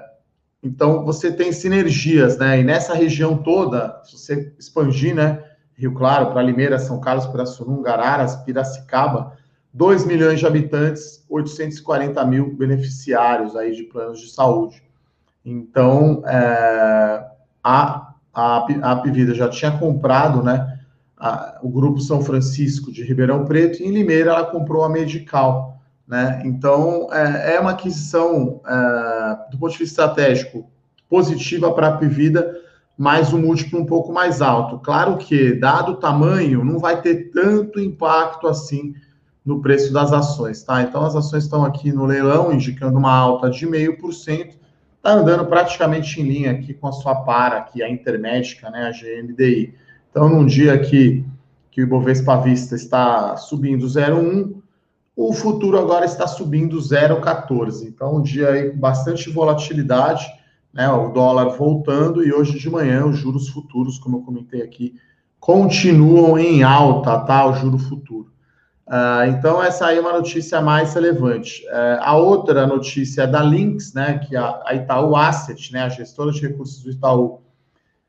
então 0.63 1.05
você 1.05 1.33
tem 1.33 1.51
sinergias, 1.53 2.37
né? 2.37 2.61
E 2.61 2.65
nessa 2.65 2.95
região 2.95 3.39
toda, 3.39 4.01
se 4.05 4.19
você 4.19 4.53
expandir, 4.59 5.15
né? 5.15 5.43
Rio 5.77 5.93
Claro 5.93 6.33
para 6.33 6.43
Limeira, 6.43 6.79
São 6.79 7.01
Carlos, 7.01 7.27
Pirassununga, 7.27 7.93
Araras, 7.93 8.37
Piracicaba 8.37 9.37
2 9.77 10.07
milhões 10.07 10.41
de 10.41 10.47
habitantes, 10.47 11.23
840 11.29 12.25
mil 12.25 12.57
beneficiários 12.57 13.55
aí 13.55 13.77
de 13.77 13.83
planos 13.83 14.21
de 14.23 14.31
saúde. 14.31 14.83
Então, 15.45 16.23
é, 16.27 17.27
a, 17.63 18.15
a, 18.33 18.67
a 18.83 18.93
Apivida 18.93 19.35
já 19.35 19.51
tinha 19.51 19.71
comprado, 19.71 20.43
né, 20.43 20.81
a, 21.15 21.59
o 21.63 21.69
Grupo 21.69 22.01
São 22.01 22.23
Francisco 22.23 22.91
de 22.91 23.05
Ribeirão 23.05 23.45
Preto, 23.45 23.83
e 23.83 23.87
em 23.87 23.91
Limeira 23.91 24.31
ela 24.31 24.47
comprou 24.47 24.83
a 24.83 24.89
Medical, 24.89 25.79
né, 26.09 26.41
então 26.47 27.13
é, 27.13 27.57
é 27.57 27.61
uma 27.61 27.73
aquisição, 27.73 28.63
é, 28.67 29.51
do 29.51 29.59
ponto 29.59 29.73
de 29.73 29.79
vista 29.79 30.05
estratégico, 30.05 30.71
positiva 31.07 31.71
para 31.75 31.89
a 31.89 31.91
Apivida, 31.91 32.56
mas 32.97 33.33
um 33.33 33.39
múltiplo 33.39 33.81
um 33.81 33.87
pouco 33.87 34.13
mais 34.13 34.41
alto. 34.41 34.79
Claro 34.79 35.17
que, 35.19 35.53
dado 35.55 35.93
o 35.93 35.97
tamanho, 35.97 36.65
não 36.65 36.79
vai 36.79 37.01
ter 37.01 37.31
tanto 37.31 37.79
impacto 37.79 38.47
assim 38.47 38.95
no 39.45 39.61
preço 39.61 39.93
das 39.93 40.13
ações, 40.13 40.63
tá? 40.63 40.83
Então 40.83 41.05
as 41.05 41.15
ações 41.15 41.45
estão 41.45 41.65
aqui 41.65 41.93
no 41.93 42.05
leilão, 42.05 42.53
indicando 42.53 42.99
uma 42.99 43.13
alta 43.13 43.49
de 43.49 43.65
0,5%, 43.67 44.55
está 44.97 45.13
andando 45.13 45.47
praticamente 45.47 46.21
em 46.21 46.25
linha 46.25 46.51
aqui 46.51 46.75
com 46.75 46.89
a 46.89 46.93
sua 46.93 47.15
para, 47.15 47.59
aqui 47.59 47.83
a 47.83 47.89
intermédica, 47.89 48.71
né, 48.71 48.89
a 48.89 48.91
GMDI. 48.91 49.73
Então, 50.11 50.29
num 50.29 50.45
dia 50.45 50.77
que, 50.79 51.25
que 51.71 51.81
o 51.81 51.85
Ibovespa 51.85 52.39
Vista 52.39 52.75
está 52.75 53.37
subindo 53.37 53.87
0,1, 53.87 54.57
o 55.15 55.33
futuro 55.33 55.79
agora 55.79 56.05
está 56.05 56.27
subindo 56.27 56.77
0,14. 56.79 57.87
Então, 57.87 58.17
um 58.17 58.23
dia 58.23 58.51
aí 58.51 58.71
com 58.71 58.79
bastante 58.79 59.31
volatilidade, 59.31 60.27
né, 60.77 60.87
o 60.91 61.09
dólar 61.09 61.49
voltando 61.57 62.23
e 62.23 62.31
hoje 62.31 62.59
de 62.59 62.69
manhã 62.69 63.07
os 63.07 63.17
juros 63.17 63.49
futuros, 63.49 63.99
como 63.99 64.19
eu 64.19 64.23
comentei 64.23 64.61
aqui, 64.61 64.95
continuam 65.41 66.39
em 66.39 66.63
alta, 66.63 67.19
tá? 67.21 67.47
O 67.47 67.55
juro 67.55 67.79
futuro. 67.79 68.31
Uh, 68.87 69.25
então, 69.31 69.63
essa 69.63 69.87
aí 69.87 69.97
é 69.97 70.01
uma 70.01 70.13
notícia 70.13 70.61
mais 70.61 70.93
relevante. 70.93 71.65
Uh, 71.67 71.99
a 72.03 72.17
outra 72.17 72.67
notícia 72.67 73.23
é 73.23 73.27
da 73.27 73.43
Lynx, 73.43 73.95
né, 73.95 74.19
que 74.19 74.37
a, 74.37 74.61
a, 74.67 74.75
Itaú 74.75 75.17
Asset, 75.17 75.73
né, 75.73 75.83
a 75.83 75.89
gestora 75.89 76.31
de 76.31 76.47
recursos 76.47 76.83
do 76.83 76.91
Itaú, 76.91 77.41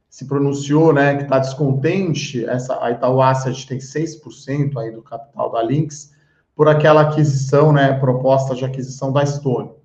se 0.10 0.28
pronunciou, 0.28 0.94
né, 0.94 1.16
que 1.16 1.24
está 1.24 1.40
descontente, 1.40 2.46
essa, 2.46 2.84
a 2.84 2.92
Itaú 2.92 3.22
Asset 3.22 3.66
tem 3.66 3.78
6% 3.78 4.78
aí 4.78 4.92
do 4.92 5.02
capital 5.02 5.52
da 5.52 5.64
Lynx, 5.64 6.12
por 6.54 6.68
aquela 6.68 7.02
aquisição, 7.02 7.72
né, 7.72 7.94
proposta 7.94 8.54
de 8.54 8.66
aquisição 8.66 9.12
da 9.12 9.26
Stone. 9.26 9.77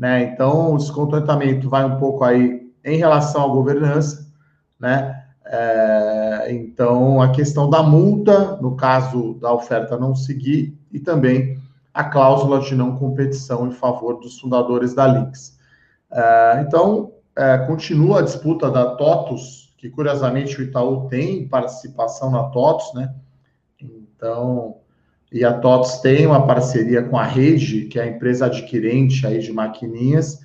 Né, 0.00 0.32
então, 0.32 0.72
o 0.72 0.78
descontentamento 0.78 1.68
vai 1.68 1.84
um 1.84 1.98
pouco 1.98 2.24
aí 2.24 2.72
em 2.82 2.96
relação 2.96 3.44
à 3.44 3.48
governança, 3.48 4.26
né, 4.78 5.22
é, 5.44 6.46
então, 6.50 7.20
a 7.20 7.30
questão 7.30 7.68
da 7.68 7.82
multa, 7.82 8.56
no 8.62 8.76
caso 8.76 9.34
da 9.34 9.52
oferta 9.52 9.98
não 9.98 10.14
seguir, 10.14 10.74
e 10.90 10.98
também 10.98 11.60
a 11.92 12.02
cláusula 12.02 12.60
de 12.60 12.74
não 12.74 12.96
competição 12.96 13.66
em 13.66 13.72
favor 13.72 14.20
dos 14.20 14.40
fundadores 14.40 14.94
da 14.94 15.06
Lynx. 15.06 15.58
É, 16.10 16.64
então, 16.66 17.12
é, 17.36 17.58
continua 17.58 18.20
a 18.20 18.22
disputa 18.22 18.70
da 18.70 18.94
TOTUS, 18.94 19.74
que 19.76 19.90
curiosamente 19.90 20.58
o 20.58 20.64
Itaú 20.64 21.08
tem 21.08 21.46
participação 21.46 22.30
na 22.30 22.44
TOTUS, 22.44 22.94
né? 22.94 23.14
Então, 23.78 24.76
e 25.32 25.44
a 25.44 25.52
TOTUS 25.52 25.98
tem 25.98 26.26
uma 26.26 26.46
parceria 26.46 27.02
com 27.02 27.16
a 27.16 27.24
Rede, 27.24 27.86
que 27.86 27.98
é 27.98 28.02
a 28.02 28.06
empresa 28.06 28.46
adquirente 28.46 29.26
aí 29.26 29.38
de 29.38 29.52
maquininhas. 29.52 30.44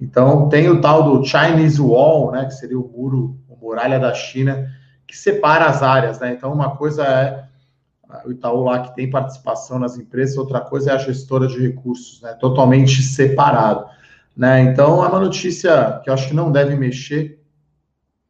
Então, 0.00 0.48
tem 0.48 0.68
o 0.68 0.80
tal 0.80 1.04
do 1.04 1.24
Chinese 1.24 1.80
Wall, 1.80 2.32
né, 2.32 2.46
que 2.46 2.54
seria 2.54 2.78
o 2.78 2.88
muro 2.88 3.36
muralha 3.62 3.98
da 4.00 4.12
China, 4.12 4.68
que 5.06 5.16
separa 5.16 5.66
as 5.66 5.82
áreas, 5.82 6.18
né? 6.18 6.32
Então, 6.32 6.52
uma 6.52 6.76
coisa 6.76 7.04
é 7.04 7.44
o 8.26 8.30
Itaú 8.30 8.64
lá 8.64 8.80
que 8.80 8.94
tem 8.94 9.08
participação 9.08 9.78
nas 9.78 9.96
empresas, 9.96 10.36
outra 10.36 10.60
coisa 10.60 10.90
é 10.90 10.94
a 10.94 10.98
gestora 10.98 11.46
de 11.46 11.58
recursos, 11.58 12.20
né? 12.20 12.34
Totalmente 12.34 13.00
separado, 13.02 13.86
né? 14.36 14.60
Então, 14.62 15.02
é 15.02 15.08
uma 15.08 15.20
notícia 15.20 16.00
que 16.02 16.10
eu 16.10 16.14
acho 16.14 16.28
que 16.28 16.34
não 16.34 16.50
deve 16.50 16.76
mexer 16.76 17.40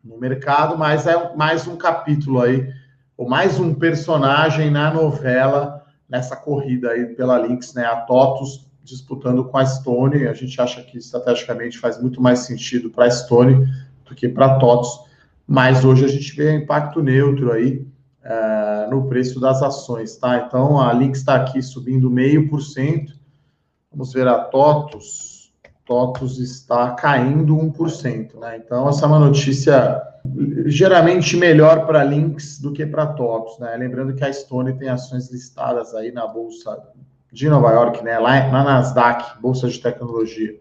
no 0.05 0.19
mercado, 0.19 0.77
mas 0.77 1.07
é 1.07 1.35
mais 1.35 1.67
um 1.67 1.77
capítulo 1.77 2.41
aí, 2.41 2.69
ou 3.17 3.29
mais 3.29 3.59
um 3.59 3.75
personagem 3.75 4.71
na 4.71 4.93
novela, 4.93 5.82
nessa 6.13 6.37
corrida 6.37 6.91
aí 6.91 7.07
pela 7.07 7.39
Lynx, 7.39 7.73
né? 7.73 7.87
A 7.87 7.97
TOTUS 8.03 8.71
disputando 8.85 9.45
com 9.47 9.57
a 9.57 9.65
Stone, 9.65 10.27
a 10.27 10.35
gente 10.35 10.61
acha 10.61 10.83
que 10.83 10.99
estrategicamente 10.99 11.79
faz 11.79 11.99
muito 11.99 12.21
mais 12.21 12.41
sentido 12.41 12.91
para 12.91 13.07
a 13.07 13.11
Stone 13.11 13.67
do 14.05 14.15
que 14.15 14.29
para 14.29 14.45
a 14.45 14.59
TOTUS, 14.59 15.07
mas 15.47 15.87
hoje 15.87 16.05
a 16.05 16.09
gente 16.09 16.37
vê 16.37 16.55
impacto 16.55 17.03
neutro 17.03 17.51
aí 17.51 17.87
uh, 18.25 18.91
no 18.91 19.09
preço 19.09 19.41
das 19.41 19.63
ações, 19.63 20.17
tá? 20.17 20.45
Então 20.47 20.79
a 20.79 20.93
Link 20.93 21.15
está 21.15 21.37
aqui 21.37 21.63
subindo 21.63 22.11
meio 22.11 22.47
por 22.51 22.61
cento. 22.61 23.15
Vamos 23.91 24.13
ver 24.13 24.29
a 24.29 24.39
TOTUS. 24.39 25.51
TOTUS 25.87 26.39
está 26.39 26.91
caindo 26.91 27.57
1%, 27.57 28.39
né? 28.39 28.59
Então 28.59 28.87
essa 28.87 29.07
é 29.07 29.09
uma 29.09 29.19
notícia 29.19 30.12
geralmente 30.67 31.37
melhor 31.37 31.87
para 31.87 32.05
Links 32.05 32.59
do 32.59 32.73
que 32.73 32.87
para 32.87 33.07
TOTUS, 33.07 33.59
né? 33.59 33.77
Lembrando 33.77 34.15
que 34.15 34.25
a 34.25 34.33
Stone 34.33 34.79
tem 34.79 34.89
ações 34.89 35.31
listadas 35.31 35.95
aí 35.95 36.13
na 36.13 36.27
bolsa 36.27 36.79
de 37.33 37.49
Nova 37.49 37.71
York, 37.73 38.05
né? 38.05 38.19
Lá 38.19 38.51
na 38.51 38.63
Nasdaq, 38.63 39.41
bolsa 39.41 39.69
de 39.69 39.81
tecnologia. 39.81 40.61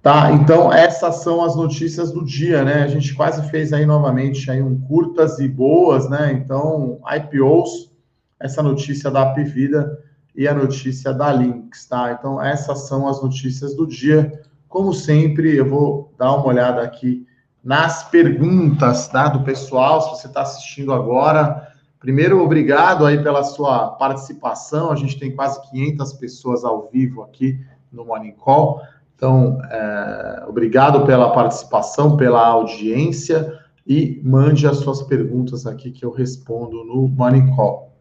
Tá, 0.00 0.30
então 0.32 0.72
essas 0.72 1.16
são 1.16 1.44
as 1.44 1.56
notícias 1.56 2.12
do 2.12 2.24
dia, 2.24 2.64
né? 2.64 2.82
A 2.84 2.86
gente 2.86 3.14
quase 3.14 3.48
fez 3.50 3.72
aí 3.72 3.84
novamente 3.84 4.50
aí 4.50 4.62
um 4.62 4.80
curtas 4.80 5.38
e 5.38 5.48
boas, 5.48 6.08
né? 6.08 6.32
Então, 6.32 7.00
IPOs, 7.16 7.92
essa 8.38 8.62
notícia 8.62 9.10
da 9.10 9.22
Apivida 9.22 9.98
e 10.34 10.46
a 10.46 10.54
notícia 10.54 11.12
da 11.12 11.32
Lynx, 11.32 11.86
tá? 11.86 12.12
Então, 12.12 12.40
essas 12.40 12.86
são 12.86 13.08
as 13.08 13.20
notícias 13.20 13.74
do 13.74 13.86
dia. 13.86 14.40
Como 14.68 14.94
sempre, 14.94 15.56
eu 15.56 15.68
vou 15.68 16.14
dar 16.16 16.32
uma 16.32 16.46
olhada 16.46 16.80
aqui 16.80 17.26
nas 17.68 18.02
perguntas, 18.04 19.08
tá? 19.08 19.28
Do 19.28 19.44
pessoal, 19.44 20.00
se 20.00 20.08
você 20.08 20.26
está 20.26 20.40
assistindo 20.40 20.90
agora. 20.90 21.70
Primeiro, 22.00 22.42
obrigado 22.42 23.04
aí 23.04 23.22
pela 23.22 23.44
sua 23.44 23.88
participação. 23.88 24.90
A 24.90 24.96
gente 24.96 25.18
tem 25.18 25.36
quase 25.36 25.60
500 25.70 26.14
pessoas 26.14 26.64
ao 26.64 26.88
vivo 26.90 27.22
aqui 27.22 27.60
no 27.92 28.06
Morning 28.06 28.32
Call. 28.32 28.80
Então, 29.14 29.60
é, 29.70 30.46
obrigado 30.48 31.04
pela 31.04 31.30
participação, 31.34 32.16
pela 32.16 32.46
audiência 32.46 33.60
e 33.86 34.18
mande 34.24 34.66
as 34.66 34.78
suas 34.78 35.02
perguntas 35.02 35.66
aqui 35.66 35.90
que 35.90 36.06
eu 36.06 36.10
respondo 36.10 36.82
no 36.86 37.06
Money 37.06 37.54
Call. 37.54 37.92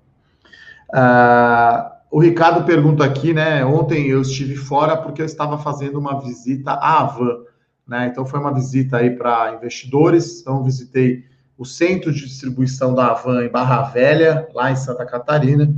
Uh, 0.94 1.92
o 2.10 2.22
Ricardo 2.22 2.64
pergunta 2.64 3.04
aqui, 3.04 3.34
né? 3.34 3.66
Ontem 3.66 4.08
eu 4.08 4.22
estive 4.22 4.56
fora 4.56 4.96
porque 4.96 5.22
eu 5.22 5.26
estava 5.26 5.58
fazendo 5.58 6.00
uma 6.00 6.22
visita 6.22 6.72
à 6.72 7.02
Avan, 7.02 7.40
né? 7.88 8.08
Então 8.12 8.26
foi 8.26 8.40
uma 8.40 8.54
visita 8.54 8.98
aí 8.98 9.12
para 9.12 9.54
investidores, 9.56 10.42
então 10.42 10.64
visitei 10.64 11.24
o 11.58 11.66
centro 11.66 12.12
de 12.12 12.26
distribuição 12.26 12.94
da 12.94 13.08
Avan 13.12 13.46
em 13.46 13.50
Barra 13.50 13.84
Velha, 13.84 14.48
lá 14.54 14.72
em 14.72 14.76
Santa 14.76 15.06
Catarina. 15.06 15.74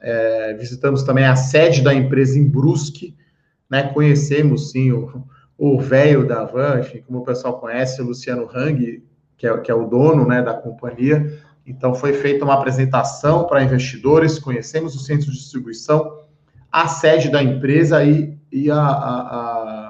É, 0.00 0.54
visitamos 0.54 1.02
também 1.02 1.24
a 1.24 1.36
sede 1.36 1.82
da 1.82 1.94
empresa 1.94 2.38
em 2.38 2.46
Brusque, 2.46 3.16
né? 3.70 3.84
Conhecemos 3.84 4.70
sim 4.70 4.92
o 5.56 5.80
velho 5.80 6.26
da 6.26 6.42
Avan, 6.42 6.80
enfim, 6.80 7.02
como 7.06 7.20
o 7.20 7.24
pessoal 7.24 7.58
conhece, 7.58 8.02
o 8.02 8.06
Luciano 8.06 8.48
Hang, 8.52 9.02
que 9.36 9.46
é, 9.46 9.56
que 9.58 9.70
é 9.70 9.74
o 9.74 9.86
dono 9.86 10.26
né, 10.26 10.42
da 10.42 10.54
companhia. 10.54 11.38
Então, 11.66 11.94
foi 11.94 12.12
feita 12.12 12.44
uma 12.44 12.54
apresentação 12.54 13.46
para 13.46 13.62
investidores, 13.62 14.38
conhecemos 14.38 14.94
o 14.94 14.98
centro 14.98 15.30
de 15.30 15.38
distribuição, 15.38 16.20
a 16.70 16.88
sede 16.88 17.30
da 17.30 17.42
empresa 17.42 18.04
e, 18.04 18.36
e 18.50 18.70
a, 18.70 18.76
a, 18.76 18.80
a, 18.80 19.83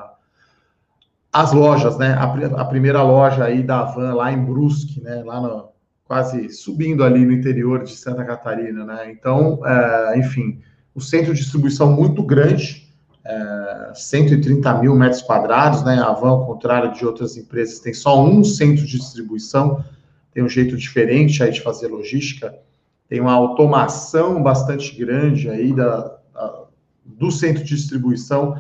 as 1.35 1.53
lojas, 1.53 1.99
né? 1.99 2.13
A, 2.13 2.33
a, 2.61 2.65
primeira 2.65 3.03
loja 3.03 3.45
aí 3.45 3.61
da 3.61 3.83
Van 3.83 4.15
lá 4.15 4.31
em 4.31 4.45
Brusque, 4.45 5.01
né? 5.01 5.21
Lá 5.25 5.41
no, 5.41 5.69
quase 6.05 6.49
subindo 6.51 7.03
ali 7.03 7.27
no 7.27 7.33
interior 7.33 7.83
de 7.83 7.91
Santa 7.91 8.25
Catarina, 8.25 8.85
né? 8.85 9.11
Então, 9.11 9.61
é, 9.67 10.17
enfim, 10.17 10.61
o 10.95 11.01
centro 11.01 11.35
de 11.35 11.41
distribuição 11.41 11.91
muito 11.91 12.23
grande, 12.23 12.89
é, 13.25 13.91
130 13.93 14.75
mil 14.79 14.95
metros 14.95 15.23
quadrados, 15.23 15.83
né? 15.83 15.99
A 15.99 16.13
Van, 16.13 16.29
ao 16.29 16.47
contrário 16.47 16.93
de 16.93 17.05
outras 17.05 17.37
empresas, 17.37 17.81
tem 17.81 17.93
só 17.93 18.25
um 18.25 18.45
centro 18.45 18.87
de 18.87 18.97
distribuição, 18.97 19.85
tem 20.33 20.41
um 20.41 20.49
jeito 20.49 20.77
diferente 20.77 21.43
aí 21.43 21.51
de 21.51 21.63
fazer 21.63 21.89
logística, 21.89 22.55
tem 23.09 23.21
uma 23.21 23.33
automação 23.33 24.41
bastante 24.41 24.95
grande 24.97 25.51
aí 25.51 25.73
da, 25.75 26.17
da 26.33 26.65
do 27.05 27.33
centro 27.33 27.65
de 27.65 27.75
distribuição. 27.75 28.57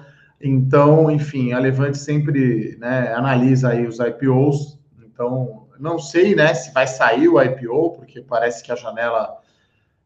Então, 0.46 1.10
enfim, 1.10 1.52
a 1.52 1.58
Levante 1.58 1.96
sempre 1.96 2.76
né, 2.78 3.14
analisa 3.14 3.70
aí 3.70 3.86
os 3.86 3.98
IPOs. 3.98 4.78
Então, 5.02 5.66
não 5.78 5.98
sei 5.98 6.34
né, 6.34 6.52
se 6.52 6.72
vai 6.72 6.86
sair 6.86 7.28
o 7.28 7.40
IPO, 7.40 7.92
porque 7.92 8.20
parece 8.20 8.62
que 8.62 8.70
a 8.70 8.76
janela 8.76 9.38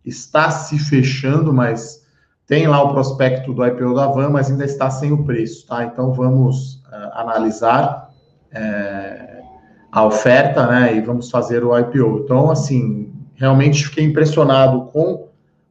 está 0.04 0.50
se 0.50 0.78
fechando, 0.78 1.52
mas 1.52 2.06
tem 2.46 2.68
lá 2.68 2.82
o 2.82 2.92
prospecto 2.92 3.52
do 3.52 3.66
IPO 3.66 3.94
da 3.94 4.06
Van, 4.06 4.30
mas 4.30 4.50
ainda 4.50 4.64
está 4.64 4.88
sem 4.88 5.12
o 5.12 5.24
preço, 5.24 5.66
tá? 5.66 5.84
Então 5.84 6.12
vamos 6.12 6.76
uh, 6.86 7.10
analisar 7.12 8.10
é, 8.52 9.42
a 9.90 10.04
oferta, 10.04 10.66
né? 10.66 10.94
E 10.94 11.00
vamos 11.00 11.30
fazer 11.30 11.64
o 11.64 11.76
IPO. 11.76 12.22
Então, 12.24 12.50
assim, 12.50 13.12
realmente 13.34 13.86
fiquei 13.86 14.04
impressionado 14.04 14.86
com 14.86 15.28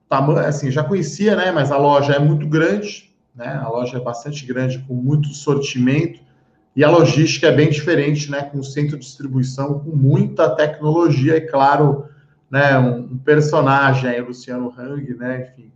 tamanho, 0.09 0.45
assim, 0.47 0.69
já 0.69 0.83
conhecia, 0.83 1.35
né? 1.35 1.51
Mas 1.51 1.71
a 1.71 1.77
loja 1.77 2.13
é 2.13 2.19
muito 2.19 2.45
grande, 2.45 3.06
né? 3.37 3.59
A 3.63 3.69
loja 3.69 3.97
é 3.97 4.01
bastante 4.01 4.45
grande, 4.45 4.79
com 4.79 4.95
muito 4.95 5.29
sortimento. 5.29 6.19
E 6.75 6.83
a 6.83 6.89
logística 6.89 7.47
é 7.47 7.51
bem 7.51 7.69
diferente, 7.69 8.29
né? 8.29 8.41
Com 8.41 8.61
centro 8.63 8.97
de 8.97 9.05
distribuição, 9.05 9.79
com 9.79 9.95
muita 9.95 10.49
tecnologia 10.55 11.37
e, 11.37 11.41
claro, 11.41 12.05
né? 12.49 12.77
Um, 12.77 13.17
personagem 13.19 14.09
aí, 14.09 14.21
Luciano 14.21 14.73
Hang, 14.77 15.13
né? 15.15 15.49
Enfim, 15.51 15.71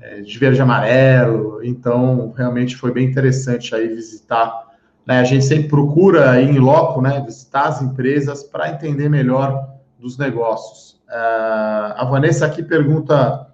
é, 0.00 0.20
de 0.20 0.38
verde 0.38 0.58
e 0.58 0.62
amarelo. 0.62 1.60
Então, 1.62 2.32
realmente 2.36 2.76
foi 2.76 2.92
bem 2.92 3.06
interessante 3.06 3.74
aí 3.74 3.88
visitar. 3.88 4.66
Né? 5.06 5.20
A 5.20 5.24
gente 5.24 5.44
sempre 5.44 5.68
procura 5.68 6.40
em 6.40 6.58
loco, 6.58 7.00
né? 7.00 7.20
Visitar 7.20 7.68
as 7.68 7.82
empresas 7.82 8.42
para 8.42 8.70
entender 8.70 9.08
melhor 9.08 9.76
dos 9.98 10.18
negócios. 10.18 10.96
Uh, 11.08 11.94
a 11.96 12.04
Vanessa 12.10 12.46
aqui 12.46 12.62
pergunta 12.62 13.46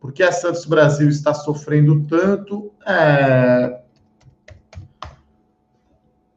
por 0.00 0.12
que 0.12 0.22
a 0.22 0.32
Santos 0.32 0.64
Brasil 0.64 1.08
está 1.08 1.34
sofrendo 1.34 2.04
tanto. 2.06 2.72
É, 2.86 3.80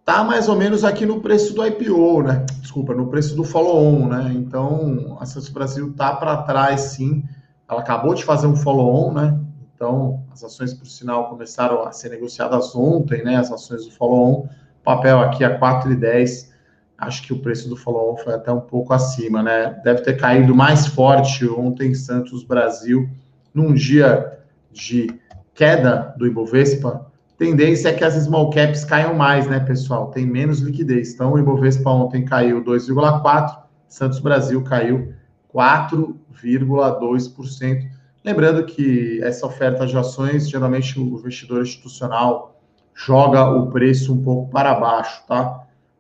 tá 0.04 0.24
mais 0.24 0.50
ou 0.50 0.58
menos 0.58 0.84
aqui 0.84 1.06
no 1.06 1.22
preço 1.22 1.54
do 1.56 1.66
IPO, 1.66 2.24
né? 2.24 2.46
Desculpa, 2.60 2.94
no 2.94 3.08
preço 3.08 3.36
do 3.36 3.44
follow-on, 3.44 4.08
né? 4.10 4.34
Então, 4.36 5.18
a 5.20 5.26
Santos 5.26 5.50
Brasil 5.50 5.94
tá 5.96 6.14
para 6.14 6.44
trás, 6.44 6.82
sim. 6.82 7.24
Ela 7.70 7.80
acabou 7.80 8.14
de 8.14 8.26
fazer 8.26 8.48
um 8.48 8.56
follow-on, 8.56 9.14
né? 9.14 9.40
Então, 9.74 10.24
as 10.32 10.44
ações, 10.44 10.74
por 10.74 10.86
sinal, 10.86 11.30
começaram 11.30 11.84
a 11.84 11.92
ser 11.94 12.10
negociadas 12.10 12.76
ontem, 12.76 13.24
né? 13.24 13.38
As 13.38 13.50
ações 13.50 13.86
do 13.86 13.92
follow-on, 13.92 14.48
papel 14.84 15.22
aqui 15.22 15.44
a 15.44 15.58
4,10. 15.58 16.52
Acho 16.98 17.24
que 17.24 17.34
o 17.34 17.40
preço 17.40 17.70
do 17.70 17.78
follow-on 17.78 18.18
foi 18.18 18.34
até 18.34 18.52
um 18.52 18.62
pouco 18.62 18.94
acima, 18.94 19.42
né? 19.42 19.80
Deve 19.84 20.02
ter 20.02 20.18
caído 20.18 20.54
mais 20.54 20.86
forte 20.86 21.48
ontem 21.48 21.94
Santos 21.96 22.44
Brasil, 22.44 23.10
num 23.54 23.74
dia 23.74 24.40
de 24.72 25.20
queda 25.54 26.16
do 26.18 26.26
Ibovespa. 26.26 27.12
Tendência 27.38 27.90
é 27.90 27.94
que 27.94 28.04
as 28.04 28.16
small 28.16 28.50
caps 28.50 28.84
caiam 28.86 29.14
mais, 29.14 29.48
né, 29.48 29.60
pessoal? 29.60 30.10
Tem 30.12 30.26
menos 30.26 30.60
liquidez. 30.60 31.14
Então, 31.14 31.34
o 31.34 31.40
Ibovespa 31.40 31.90
ontem 31.90 32.26
caiu 32.26 32.64
2,4%, 32.64 33.64
Santos 33.88 34.20
Brasil 34.20 34.64
caiu 34.64 35.14
4,2%. 35.54 37.92
Lembrando 38.24 38.66
que 38.66 39.22
essa 39.22 39.46
oferta 39.46 39.86
de 39.86 39.98
ações, 39.98 40.50
geralmente 40.50 40.98
o 41.00 41.20
investidor 41.20 41.62
institucional 41.62 42.58
joga 42.96 43.46
o 43.46 43.68
preço 43.68 44.14
um 44.14 44.24
pouco 44.24 44.50
para 44.50 44.74
baixo, 44.76 45.24
tá? 45.28 45.60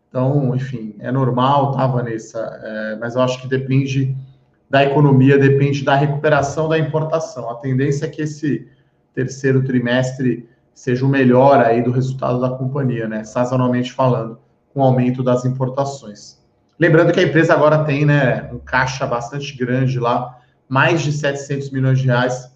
Então, 0.09 0.55
enfim, 0.55 0.95
é 0.99 1.11
normal, 1.11 1.71
tá, 1.71 1.85
Vanessa? 1.87 2.39
É, 2.39 2.95
mas 2.97 3.15
eu 3.15 3.21
acho 3.21 3.41
que 3.41 3.47
depende 3.47 4.15
da 4.73 4.83
economia, 4.83 5.37
depende 5.37 5.83
da 5.83 5.93
recuperação 5.93 6.67
da 6.67 6.79
importação. 6.79 7.47
A 7.47 7.53
tendência 7.57 8.07
é 8.07 8.09
que 8.09 8.23
esse 8.23 8.67
terceiro 9.13 9.63
trimestre 9.63 10.49
seja 10.73 11.05
o 11.05 11.07
melhor 11.07 11.63
aí 11.63 11.83
do 11.83 11.91
resultado 11.91 12.41
da 12.41 12.49
companhia, 12.49 13.07
né? 13.07 13.23
Sazonalmente 13.23 13.93
falando, 13.93 14.39
com 14.73 14.79
o 14.79 14.83
aumento 14.83 15.21
das 15.21 15.45
importações. 15.45 16.43
Lembrando 16.79 17.13
que 17.13 17.19
a 17.19 17.23
empresa 17.23 17.53
agora 17.53 17.83
tem 17.83 18.03
né, 18.03 18.49
um 18.51 18.57
caixa 18.57 19.05
bastante 19.05 19.55
grande 19.55 19.99
lá, 19.99 20.39
mais 20.67 21.03
de 21.03 21.11
700 21.11 21.69
milhões 21.69 21.99
de 21.99 22.07
reais 22.07 22.51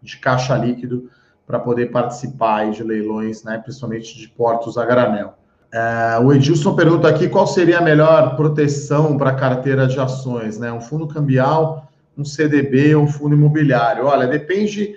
de 0.00 0.16
caixa 0.18 0.56
líquido 0.56 1.10
para 1.44 1.58
poder 1.58 1.90
participar 1.90 2.70
de 2.70 2.84
leilões, 2.84 3.42
né, 3.42 3.58
principalmente 3.58 4.16
de 4.16 4.28
portos 4.28 4.78
a 4.78 4.86
granel. 4.86 5.36
É, 5.74 6.20
o 6.20 6.32
Edilson 6.32 6.76
pergunta 6.76 7.08
aqui 7.08 7.28
qual 7.28 7.48
seria 7.48 7.78
a 7.78 7.82
melhor 7.82 8.36
proteção 8.36 9.18
para 9.18 9.34
carteira 9.34 9.88
de 9.88 9.98
ações, 9.98 10.56
né? 10.56 10.72
Um 10.72 10.80
fundo 10.80 11.08
cambial, 11.08 11.90
um 12.16 12.24
CDB 12.24 12.94
um 12.94 13.08
fundo 13.08 13.34
imobiliário? 13.34 14.06
Olha, 14.06 14.28
depende 14.28 14.96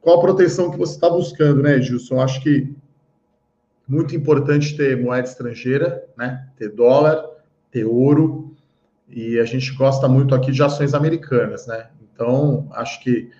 qual 0.00 0.20
proteção 0.20 0.72
que 0.72 0.76
você 0.76 0.94
está 0.94 1.08
buscando, 1.08 1.62
né, 1.62 1.76
Edilson? 1.76 2.20
Acho 2.20 2.42
que 2.42 2.74
muito 3.86 4.16
importante 4.16 4.76
ter 4.76 5.00
moeda 5.00 5.28
estrangeira, 5.28 6.04
né? 6.18 6.48
Ter 6.56 6.70
dólar, 6.70 7.24
ter 7.70 7.84
ouro, 7.84 8.56
e 9.08 9.38
a 9.38 9.44
gente 9.44 9.72
gosta 9.72 10.08
muito 10.08 10.34
aqui 10.34 10.50
de 10.50 10.64
ações 10.64 10.94
americanas, 10.94 11.68
né? 11.68 11.86
Então, 12.12 12.66
acho 12.72 13.00
que 13.04 13.30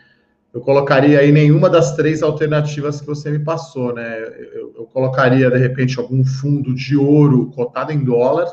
eu 0.52 0.60
colocaria 0.60 1.18
aí 1.18 1.32
nenhuma 1.32 1.70
das 1.70 1.96
três 1.96 2.22
alternativas 2.22 3.00
que 3.00 3.06
você 3.06 3.30
me 3.30 3.38
passou, 3.38 3.94
né? 3.94 4.22
Eu, 4.52 4.74
eu 4.76 4.84
colocaria, 4.84 5.50
de 5.50 5.56
repente, 5.56 5.98
algum 5.98 6.22
fundo 6.24 6.74
de 6.74 6.94
ouro 6.94 7.50
cotado 7.54 7.90
em 7.90 8.04
dólar, 8.04 8.46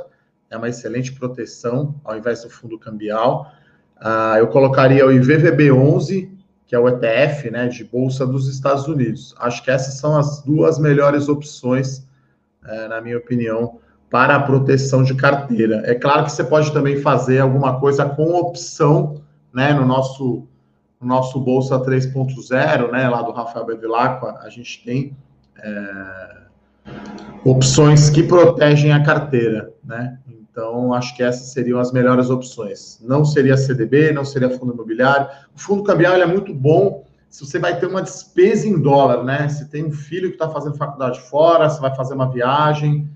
é 0.49 0.57
uma 0.57 0.69
excelente 0.69 1.11
proteção, 1.11 1.99
ao 2.03 2.17
invés 2.17 2.43
do 2.43 2.49
fundo 2.49 2.79
cambial. 2.79 3.51
Uh, 3.97 4.37
eu 4.37 4.47
colocaria 4.47 5.05
o 5.05 5.09
IVVB11, 5.09 6.29
que 6.65 6.73
é 6.73 6.79
o 6.79 6.87
ETF, 6.87 7.51
né, 7.51 7.67
de 7.67 7.83
Bolsa 7.83 8.25
dos 8.25 8.47
Estados 8.47 8.87
Unidos. 8.87 9.35
Acho 9.37 9.61
que 9.61 9.69
essas 9.69 9.95
são 9.95 10.17
as 10.17 10.41
duas 10.41 10.79
melhores 10.79 11.27
opções, 11.27 12.07
uh, 12.63 12.87
na 12.87 13.01
minha 13.01 13.17
opinião, 13.17 13.77
para 14.09 14.37
a 14.37 14.39
proteção 14.39 15.03
de 15.03 15.13
carteira. 15.15 15.83
É 15.85 15.93
claro 15.93 16.23
que 16.23 16.31
você 16.31 16.45
pode 16.45 16.71
também 16.71 17.01
fazer 17.01 17.39
alguma 17.39 17.77
coisa 17.77 18.05
com 18.05 18.33
opção, 18.35 19.21
né, 19.53 19.73
no 19.73 19.85
nosso 19.85 20.47
no 20.47 20.48
nosso 21.01 21.39
Bolsa 21.39 21.79
3.0, 21.79 22.91
né, 22.91 23.07
lá 23.09 23.21
do 23.21 23.31
Rafael 23.31 23.65
Bevilacqua, 23.65 24.39
a 24.41 24.49
gente 24.49 24.83
tem 24.83 25.15
é, 25.57 26.37
opções 27.45 28.09
que 28.09 28.23
protegem 28.23 28.91
a 28.91 29.03
carteira, 29.03 29.71
né? 29.83 30.19
Então, 30.27 30.93
acho 30.93 31.15
que 31.15 31.23
essas 31.23 31.53
seriam 31.53 31.79
as 31.79 31.91
melhores 31.91 32.29
opções. 32.29 32.99
Não 33.01 33.23
seria 33.23 33.55
CDB, 33.55 34.11
não 34.11 34.25
seria 34.25 34.49
fundo 34.49 34.73
imobiliário. 34.73 35.27
O 35.55 35.59
fundo 35.59 35.83
cambial 35.83 36.15
é 36.15 36.25
muito 36.25 36.53
bom 36.53 37.05
se 37.29 37.45
você 37.45 37.59
vai 37.59 37.79
ter 37.79 37.85
uma 37.85 38.01
despesa 38.01 38.67
em 38.67 38.81
dólar, 38.81 39.23
né? 39.23 39.47
Se 39.47 39.69
tem 39.69 39.85
um 39.85 39.91
filho 39.91 40.29
que 40.29 40.35
está 40.35 40.49
fazendo 40.49 40.75
faculdade 40.75 41.21
fora, 41.21 41.69
você 41.69 41.79
vai 41.79 41.95
fazer 41.95 42.15
uma 42.15 42.29
viagem, 42.29 43.07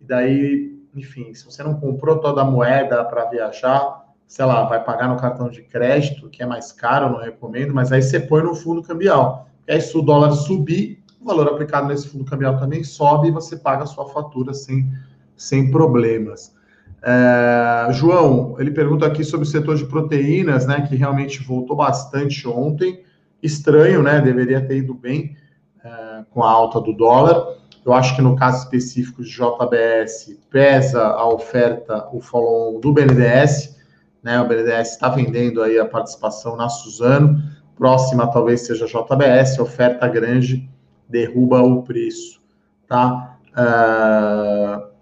e 0.00 0.04
daí, 0.04 0.78
enfim, 0.94 1.32
se 1.34 1.44
você 1.44 1.62
não 1.62 1.74
comprou 1.74 2.18
toda 2.18 2.42
a 2.42 2.44
moeda 2.44 3.02
para 3.04 3.24
viajar, 3.24 4.01
sei 4.32 4.46
lá, 4.46 4.64
vai 4.64 4.82
pagar 4.82 5.08
no 5.08 5.16
cartão 5.18 5.50
de 5.50 5.60
crédito, 5.60 6.30
que 6.30 6.42
é 6.42 6.46
mais 6.46 6.72
caro, 6.72 7.10
não 7.10 7.18
recomendo, 7.18 7.74
mas 7.74 7.92
aí 7.92 8.00
você 8.00 8.18
põe 8.18 8.42
no 8.42 8.54
fundo 8.54 8.82
cambial. 8.82 9.46
E 9.68 9.72
aí, 9.72 9.80
se 9.82 9.94
o 9.94 10.00
dólar 10.00 10.32
subir, 10.32 11.04
o 11.20 11.26
valor 11.26 11.48
aplicado 11.48 11.86
nesse 11.86 12.08
fundo 12.08 12.24
cambial 12.24 12.56
também 12.56 12.82
sobe 12.82 13.28
e 13.28 13.30
você 13.30 13.58
paga 13.58 13.82
a 13.82 13.86
sua 13.86 14.08
fatura 14.08 14.54
sem, 14.54 14.90
sem 15.36 15.70
problemas. 15.70 16.54
É, 17.02 17.92
João, 17.92 18.56
ele 18.58 18.70
pergunta 18.70 19.04
aqui 19.04 19.22
sobre 19.22 19.46
o 19.46 19.50
setor 19.50 19.76
de 19.76 19.84
proteínas, 19.84 20.64
né, 20.64 20.80
que 20.80 20.96
realmente 20.96 21.44
voltou 21.44 21.76
bastante 21.76 22.48
ontem. 22.48 23.04
Estranho, 23.42 24.02
né? 24.02 24.18
Deveria 24.22 24.66
ter 24.66 24.78
ido 24.78 24.94
bem 24.94 25.36
é, 25.84 26.24
com 26.30 26.42
a 26.42 26.50
alta 26.50 26.80
do 26.80 26.94
dólar. 26.94 27.58
Eu 27.84 27.92
acho 27.92 28.16
que 28.16 28.22
no 28.22 28.34
caso 28.34 28.64
específico 28.64 29.22
de 29.22 29.28
JBS, 29.28 30.38
pesa 30.48 31.02
a 31.02 31.28
oferta, 31.28 32.08
o 32.14 32.18
follow-on 32.18 32.80
do 32.80 32.94
BNDES, 32.94 33.81
né? 34.22 34.40
O 34.40 34.46
BNDES 34.46 34.92
está 34.92 35.08
vendendo 35.08 35.62
aí 35.62 35.78
a 35.78 35.84
participação 35.84 36.56
na 36.56 36.68
Suzano, 36.68 37.42
próxima 37.76 38.30
talvez 38.30 38.60
seja 38.62 38.86
JBS, 38.86 39.58
oferta 39.58 40.06
grande 40.06 40.68
derruba 41.08 41.62
o 41.62 41.82
preço, 41.82 42.40
tá? 42.86 43.36
Uh, 43.50 44.92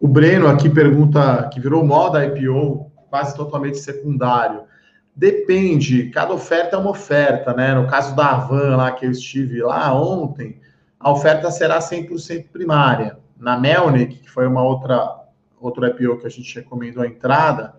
o 0.00 0.08
Breno 0.08 0.48
aqui 0.48 0.68
pergunta, 0.68 1.48
que 1.52 1.60
virou 1.60 1.84
moda 1.84 2.24
IPO, 2.24 2.90
quase 3.08 3.36
totalmente 3.36 3.78
secundário. 3.78 4.62
Depende, 5.14 6.10
cada 6.10 6.32
oferta 6.32 6.76
é 6.76 6.78
uma 6.78 6.90
oferta, 6.90 7.52
né? 7.52 7.74
No 7.74 7.86
caso 7.86 8.16
da 8.16 8.30
Avan, 8.30 8.76
lá 8.76 8.90
que 8.92 9.04
eu 9.04 9.10
estive 9.10 9.62
lá 9.62 9.94
ontem, 9.94 10.58
a 10.98 11.10
oferta 11.12 11.50
será 11.50 11.78
100% 11.78 12.48
primária. 12.50 13.18
Na 13.38 13.58
Melnick, 13.58 14.18
que 14.18 14.30
foi 14.30 14.46
uma 14.46 14.62
outra 14.62 15.20
outro 15.60 15.86
IPO 15.86 16.16
que 16.18 16.26
a 16.26 16.30
gente 16.30 16.54
recomendou 16.54 17.02
a 17.02 17.06
entrada, 17.06 17.74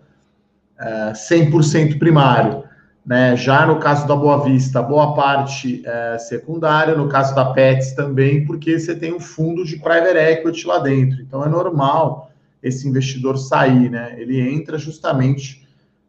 é, 0.82 1.12
100% 1.12 1.98
primário. 1.98 2.64
Né? 3.04 3.36
Já 3.36 3.66
no 3.66 3.78
caso 3.80 4.06
da 4.06 4.14
Boa 4.14 4.44
Vista, 4.44 4.80
boa 4.80 5.14
parte 5.14 5.82
é, 5.84 6.18
secundária, 6.18 6.94
no 6.94 7.08
caso 7.08 7.34
da 7.34 7.46
Pets 7.46 7.92
também, 7.94 8.44
porque 8.44 8.78
você 8.78 8.94
tem 8.94 9.12
um 9.12 9.20
fundo 9.20 9.64
de 9.64 9.76
private 9.76 10.18
equity 10.18 10.66
lá 10.66 10.78
dentro. 10.78 11.20
Então 11.20 11.44
é 11.44 11.48
normal 11.48 12.30
esse 12.62 12.86
investidor 12.86 13.36
sair, 13.38 13.90
né? 13.90 14.14
Ele 14.18 14.40
entra 14.40 14.78
justamente 14.78 15.66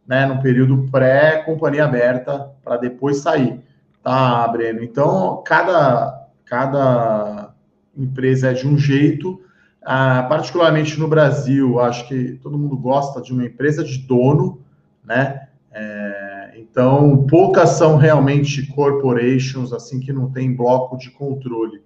né, 0.08 0.26
no 0.26 0.42
período 0.42 0.88
pré-companhia 0.92 1.86
aberta 1.86 2.52
para 2.64 2.78
depois 2.78 3.18
sair, 3.18 3.60
tá, 4.04 4.48
Breno? 4.50 4.84
Então, 4.84 5.42
cada, 5.46 6.28
cada 6.46 7.54
empresa 7.98 8.52
é 8.52 8.54
de 8.54 8.68
um 8.68 8.78
jeito, 8.78 9.42
ah, 9.82 10.26
particularmente 10.30 11.00
no 11.00 11.08
Brasil, 11.08 11.80
acho 11.80 12.08
que 12.08 12.40
todo 12.44 12.58
mundo 12.58 12.78
gosta 12.78 13.22
de 13.22 13.32
uma 13.32 13.46
empresa 13.46 13.84
de 13.84 13.98
dono, 14.00 14.63
né? 15.06 15.48
É, 15.72 16.54
então, 16.58 17.26
poucas 17.28 17.72
são 17.72 17.98
realmente 17.98 18.68
corporations, 18.68 19.74
assim, 19.74 20.00
que 20.00 20.14
não 20.14 20.32
tem 20.32 20.56
bloco 20.56 20.98
de 20.98 21.10
controle, 21.10 21.82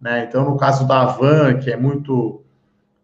né? 0.00 0.24
Então, 0.28 0.44
no 0.44 0.56
caso 0.56 0.86
da 0.86 1.02
Avan, 1.02 1.58
que 1.58 1.70
é 1.70 1.76
muito 1.76 2.42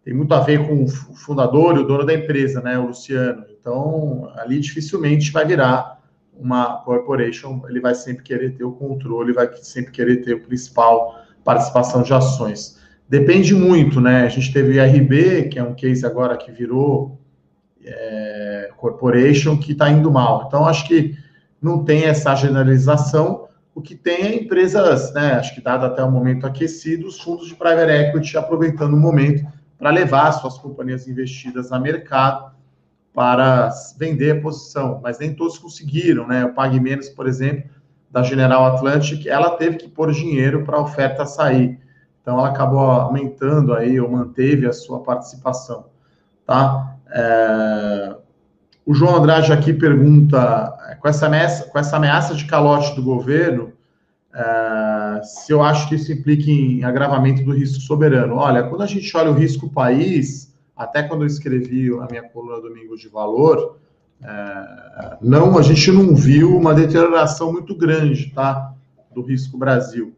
tem 0.05 0.13
muito 0.13 0.31
a 0.35 0.39
ver 0.39 0.67
com 0.67 0.83
o 0.83 0.87
fundador 0.87 1.75
e 1.75 1.79
o 1.79 1.83
dono 1.87 2.05
da 2.05 2.13
empresa, 2.13 2.61
né, 2.61 2.77
o 2.77 2.87
Luciano. 2.87 3.43
Então, 3.59 4.31
ali 4.35 4.59
dificilmente 4.59 5.31
vai 5.31 5.43
virar 5.45 5.99
uma 6.37 6.77
corporation, 6.83 7.63
ele 7.67 7.79
vai 7.79 7.95
sempre 7.95 8.21
querer 8.21 8.51
ter 8.51 8.63
o 8.63 8.73
controle, 8.73 9.33
vai 9.33 9.49
sempre 9.55 9.91
querer 9.91 10.17
ter 10.17 10.35
o 10.35 10.41
principal 10.41 11.15
participação 11.43 12.03
de 12.03 12.13
ações. 12.13 12.79
Depende 13.09 13.55
muito, 13.55 13.99
né? 13.99 14.25
A 14.25 14.29
gente 14.29 14.53
teve 14.53 14.79
RB, 14.79 15.49
que 15.49 15.57
é 15.57 15.63
um 15.63 15.73
case 15.73 16.05
agora 16.05 16.37
que 16.37 16.51
virou 16.51 17.19
é, 17.85 18.69
corporation, 18.77 19.57
que 19.57 19.71
está 19.71 19.89
indo 19.89 20.11
mal. 20.11 20.45
Então, 20.47 20.65
acho 20.65 20.87
que 20.87 21.17
não 21.61 21.83
tem 21.83 22.03
essa 22.03 22.35
generalização. 22.35 23.47
O 23.73 23.81
que 23.81 23.95
tem 23.95 24.23
é 24.23 24.35
empresas, 24.35 25.13
né? 25.13 25.33
Acho 25.33 25.53
que 25.53 25.61
dado 25.61 25.85
até 25.85 26.03
o 26.03 26.11
momento 26.11 26.45
aquecido, 26.45 27.07
os 27.07 27.19
fundos 27.19 27.47
de 27.47 27.55
private 27.55 27.91
equity 27.91 28.37
aproveitando 28.37 28.93
o 28.93 28.97
momento 28.97 29.45
para 29.77 29.89
levar 29.89 30.31
suas 30.31 30.57
companhias 30.57 31.07
investidas 31.07 31.71
a 31.71 31.79
mercado 31.79 32.55
para 33.13 33.69
vender 33.97 34.31
a 34.31 34.41
posição, 34.41 34.99
mas 35.01 35.19
nem 35.19 35.33
todos 35.33 35.57
conseguiram, 35.57 36.27
né? 36.27 36.45
O 36.45 36.53
Pague 36.53 36.79
Menos, 36.79 37.07
por 37.09 37.27
exemplo, 37.27 37.69
da 38.11 38.21
General 38.23 38.65
Atlantic, 38.65 39.25
ela 39.25 39.51
teve 39.51 39.77
que 39.77 39.87
pôr 39.87 40.11
dinheiro 40.11 40.63
para 40.63 40.77
a 40.77 40.81
oferta 40.81 41.25
sair. 41.25 41.79
Então, 42.21 42.39
ela 42.39 42.49
acabou 42.49 42.79
aumentando 42.79 43.73
aí, 43.73 43.99
ou 43.99 44.09
manteve 44.09 44.65
a 44.65 44.73
sua 44.73 45.01
participação, 45.01 45.85
tá? 46.45 46.94
É... 47.15 48.15
O 48.85 48.93
João 48.93 49.15
Andrade 49.15 49.51
aqui 49.51 49.73
pergunta, 49.73 50.71
com 51.01 51.07
essa 51.07 51.25
ameaça, 51.25 51.65
com 51.65 51.79
essa 51.79 51.97
ameaça 51.97 52.35
de 52.35 52.45
calote 52.45 52.95
do 52.95 53.01
governo, 53.01 53.73
é, 54.35 55.23
se 55.23 55.51
eu 55.51 55.63
acho 55.63 55.87
que 55.87 55.95
isso 55.95 56.11
implica 56.11 56.51
em 56.51 56.83
agravamento 56.83 57.43
do 57.43 57.53
risco 57.53 57.79
soberano. 57.79 58.35
Olha, 58.35 58.63
quando 58.63 58.81
a 58.81 58.85
gente 58.85 59.15
olha 59.15 59.31
o 59.31 59.33
risco 59.33 59.69
país, 59.69 60.53
até 60.75 61.01
quando 61.01 61.21
eu 61.21 61.27
escrevi 61.27 61.89
a 61.97 62.05
minha 62.11 62.23
coluna 62.29 62.61
Domingo 62.61 62.97
de 62.97 63.07
Valor, 63.07 63.77
é, 64.21 65.17
não, 65.21 65.57
a 65.57 65.61
gente 65.61 65.89
não 65.91 66.13
viu 66.13 66.55
uma 66.55 66.75
deterioração 66.75 67.51
muito 67.51 67.73
grande, 67.75 68.31
tá, 68.31 68.73
do 69.13 69.21
risco 69.21 69.57
Brasil. 69.57 70.13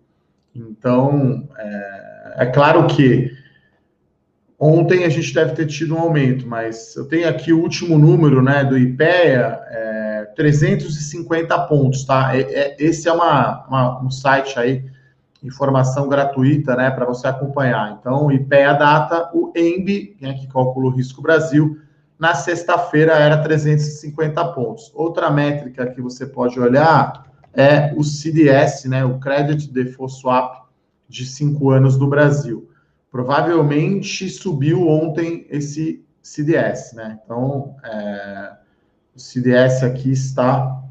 Então, 0.54 1.48
é, 1.58 2.34
é 2.38 2.46
claro 2.48 2.88
que 2.88 3.37
ontem 4.60 5.04
a 5.04 5.10
gente 5.10 5.34
deve 5.34 5.54
ter 5.54 5.66
tido 5.68 5.96
um 5.96 6.00
aumento, 6.00 6.48
mas 6.48 6.96
eu 6.96 7.06
tenho 7.06 7.28
aqui 7.30 7.54
o 7.54 7.62
último 7.62 7.98
número, 7.98 8.42
né, 8.42 8.64
do 8.64 8.78
IPEA, 8.78 9.60
é, 9.70 10.32
350 10.36 11.58
pontos, 11.68 12.04
tá? 12.06 12.36
É, 12.36 12.42
é, 12.42 12.76
esse 12.80 13.08
é 13.08 13.12
uma, 13.12 13.66
uma, 13.68 14.04
um 14.04 14.10
site 14.10 14.58
aí, 14.60 14.84
informação 15.44 16.08
gratuita, 16.10 16.76
né, 16.76 16.90
para 16.90 17.06
você 17.06 17.28
acompanhar. 17.28 17.98
Então, 18.00 18.32
IPEA 18.32 18.74
data, 18.74 19.30
o 19.34 19.52
EMB, 19.56 20.18
né, 20.20 20.34
que 20.34 20.48
calcula 20.48 20.88
o 20.88 20.96
risco 20.96 21.22
Brasil, 21.22 21.80
na 22.18 22.34
sexta-feira 22.34 23.14
era 23.14 23.38
350 23.38 24.44
pontos. 24.54 24.92
Outra 24.96 25.30
métrica 25.30 25.86
que 25.88 26.02
você 26.02 26.26
pode 26.26 26.60
olhar 26.60 27.28
é 27.54 27.94
o 27.96 28.04
CDS, 28.04 28.86
né, 28.86 29.06
o 29.06 29.20
Credit 29.20 29.72
Default 29.72 30.14
Swap 30.14 30.68
de 31.08 31.26
cinco 31.26 31.70
anos 31.70 31.98
do 31.98 32.08
Brasil. 32.08 32.67
Provavelmente 33.18 34.30
subiu 34.30 34.88
ontem 34.88 35.48
esse 35.50 36.06
CDS, 36.22 36.94
né? 36.94 37.20
Então, 37.26 37.76
é, 37.84 38.52
o 39.16 39.20
CDS 39.20 39.82
aqui 39.82 40.12
está. 40.12 40.84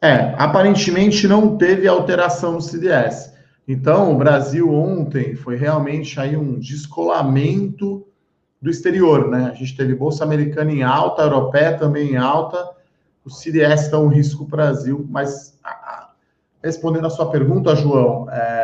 É, 0.00 0.34
aparentemente 0.36 1.28
não 1.28 1.56
teve 1.56 1.86
alteração 1.86 2.54
no 2.54 2.60
CDS. 2.60 3.32
Então, 3.68 4.12
o 4.12 4.18
Brasil 4.18 4.68
ontem 4.74 5.36
foi 5.36 5.54
realmente 5.54 6.18
aí 6.18 6.36
um 6.36 6.58
descolamento 6.58 8.04
do 8.60 8.68
exterior, 8.68 9.30
né? 9.30 9.52
A 9.52 9.54
gente 9.54 9.76
teve 9.76 9.94
Bolsa 9.94 10.24
Americana 10.24 10.72
em 10.72 10.82
alta, 10.82 11.22
a 11.22 11.26
Europeia 11.26 11.78
também 11.78 12.14
em 12.14 12.16
alta, 12.16 12.68
o 13.24 13.30
CDS 13.30 13.82
está 13.82 13.96
um 13.96 14.08
risco 14.08 14.44
para 14.44 14.54
o 14.54 14.56
Brasil, 14.56 15.06
mas 15.08 15.56
respondendo 16.64 17.06
a 17.06 17.10
sua 17.10 17.30
pergunta, 17.30 17.76
João, 17.76 18.28
é, 18.28 18.61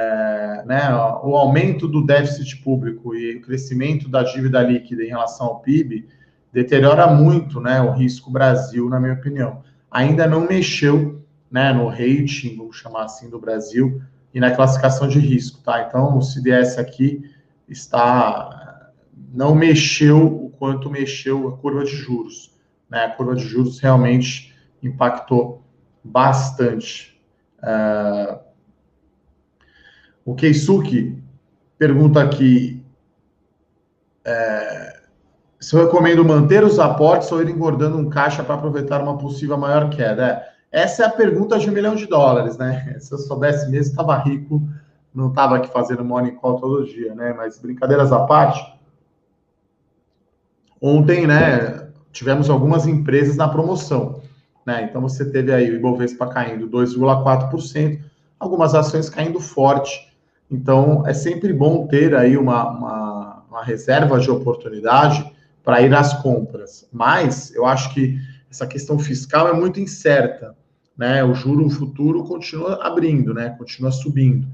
né, 0.68 0.86
o 1.22 1.34
aumento 1.34 1.88
do 1.88 2.04
déficit 2.04 2.58
público 2.58 3.14
e 3.14 3.36
o 3.36 3.40
crescimento 3.40 4.06
da 4.06 4.22
dívida 4.22 4.60
líquida 4.60 5.02
em 5.02 5.08
relação 5.08 5.46
ao 5.46 5.60
PIB 5.60 6.06
deteriora 6.52 7.06
muito 7.06 7.58
né, 7.58 7.80
o 7.80 7.92
risco 7.92 8.30
Brasil, 8.30 8.86
na 8.86 9.00
minha 9.00 9.14
opinião. 9.14 9.62
Ainda 9.90 10.26
não 10.26 10.46
mexeu 10.46 11.24
né, 11.50 11.72
no 11.72 11.88
rating, 11.88 12.54
vamos 12.58 12.76
chamar 12.76 13.04
assim, 13.04 13.30
do 13.30 13.40
Brasil 13.40 14.02
e 14.34 14.38
na 14.38 14.50
classificação 14.50 15.08
de 15.08 15.18
risco, 15.18 15.62
tá? 15.62 15.86
Então, 15.88 16.18
o 16.18 16.20
CDS 16.20 16.76
aqui 16.76 17.22
está 17.66 18.90
não 19.32 19.54
mexeu 19.54 20.26
o 20.26 20.50
quanto 20.50 20.90
mexeu 20.90 21.48
a 21.48 21.56
curva 21.56 21.82
de 21.82 21.96
juros, 21.96 22.54
né? 22.90 23.06
A 23.06 23.10
curva 23.10 23.34
de 23.34 23.44
juros 23.44 23.80
realmente 23.80 24.54
impactou 24.82 25.62
bastante. 26.04 27.18
Uh, 27.58 28.47
o 30.28 30.34
Keisuke 30.34 31.18
pergunta 31.78 32.22
aqui 32.22 32.84
é, 34.22 35.00
se 35.58 35.74
eu 35.74 35.86
recomendo 35.86 36.22
manter 36.22 36.62
os 36.62 36.78
aportes 36.78 37.32
ou 37.32 37.40
ir 37.40 37.48
engordando 37.48 37.96
um 37.96 38.10
caixa 38.10 38.44
para 38.44 38.56
aproveitar 38.56 39.00
uma 39.00 39.16
possível 39.16 39.56
maior 39.56 39.88
queda? 39.88 40.22
É, 40.22 40.82
essa 40.82 41.02
é 41.02 41.06
a 41.06 41.10
pergunta 41.10 41.58
de 41.58 41.70
um 41.70 41.72
milhão 41.72 41.94
de 41.94 42.06
dólares, 42.06 42.58
né? 42.58 42.96
Se 43.00 43.10
eu 43.14 43.16
soubesse 43.16 43.70
mesmo, 43.70 43.92
estava 43.92 44.18
rico, 44.18 44.62
não 45.14 45.30
estava 45.30 45.56
aqui 45.56 45.72
fazendo 45.72 46.04
morning 46.04 46.34
call 46.34 46.60
todo 46.60 46.84
dia, 46.84 47.14
né? 47.14 47.32
Mas 47.32 47.58
brincadeiras 47.58 48.12
à 48.12 48.26
parte, 48.26 48.62
ontem, 50.78 51.26
né, 51.26 51.88
tivemos 52.12 52.50
algumas 52.50 52.86
empresas 52.86 53.36
na 53.36 53.48
promoção, 53.48 54.20
né? 54.66 54.82
Então 54.82 55.00
você 55.00 55.24
teve 55.24 55.54
aí 55.54 55.70
o 55.70 55.76
Ibovespa 55.76 56.26
caindo 56.26 56.68
2,4%, 56.68 57.98
algumas 58.38 58.74
ações 58.74 59.08
caindo 59.08 59.40
forte. 59.40 60.07
Então 60.50 61.06
é 61.06 61.12
sempre 61.12 61.52
bom 61.52 61.86
ter 61.86 62.14
aí 62.14 62.36
uma, 62.36 62.70
uma, 62.70 63.44
uma 63.48 63.64
reserva 63.64 64.18
de 64.18 64.30
oportunidade 64.30 65.30
para 65.62 65.82
ir 65.82 65.94
às 65.94 66.14
compras. 66.22 66.88
Mas 66.92 67.54
eu 67.54 67.66
acho 67.66 67.92
que 67.92 68.18
essa 68.50 68.66
questão 68.66 68.98
fiscal 68.98 69.48
é 69.48 69.52
muito 69.52 69.78
incerta, 69.78 70.56
né? 70.96 71.22
O 71.22 71.34
juro 71.34 71.68
futuro 71.68 72.24
continua 72.24 72.86
abrindo, 72.86 73.34
né? 73.34 73.50
Continua 73.58 73.92
subindo. 73.92 74.48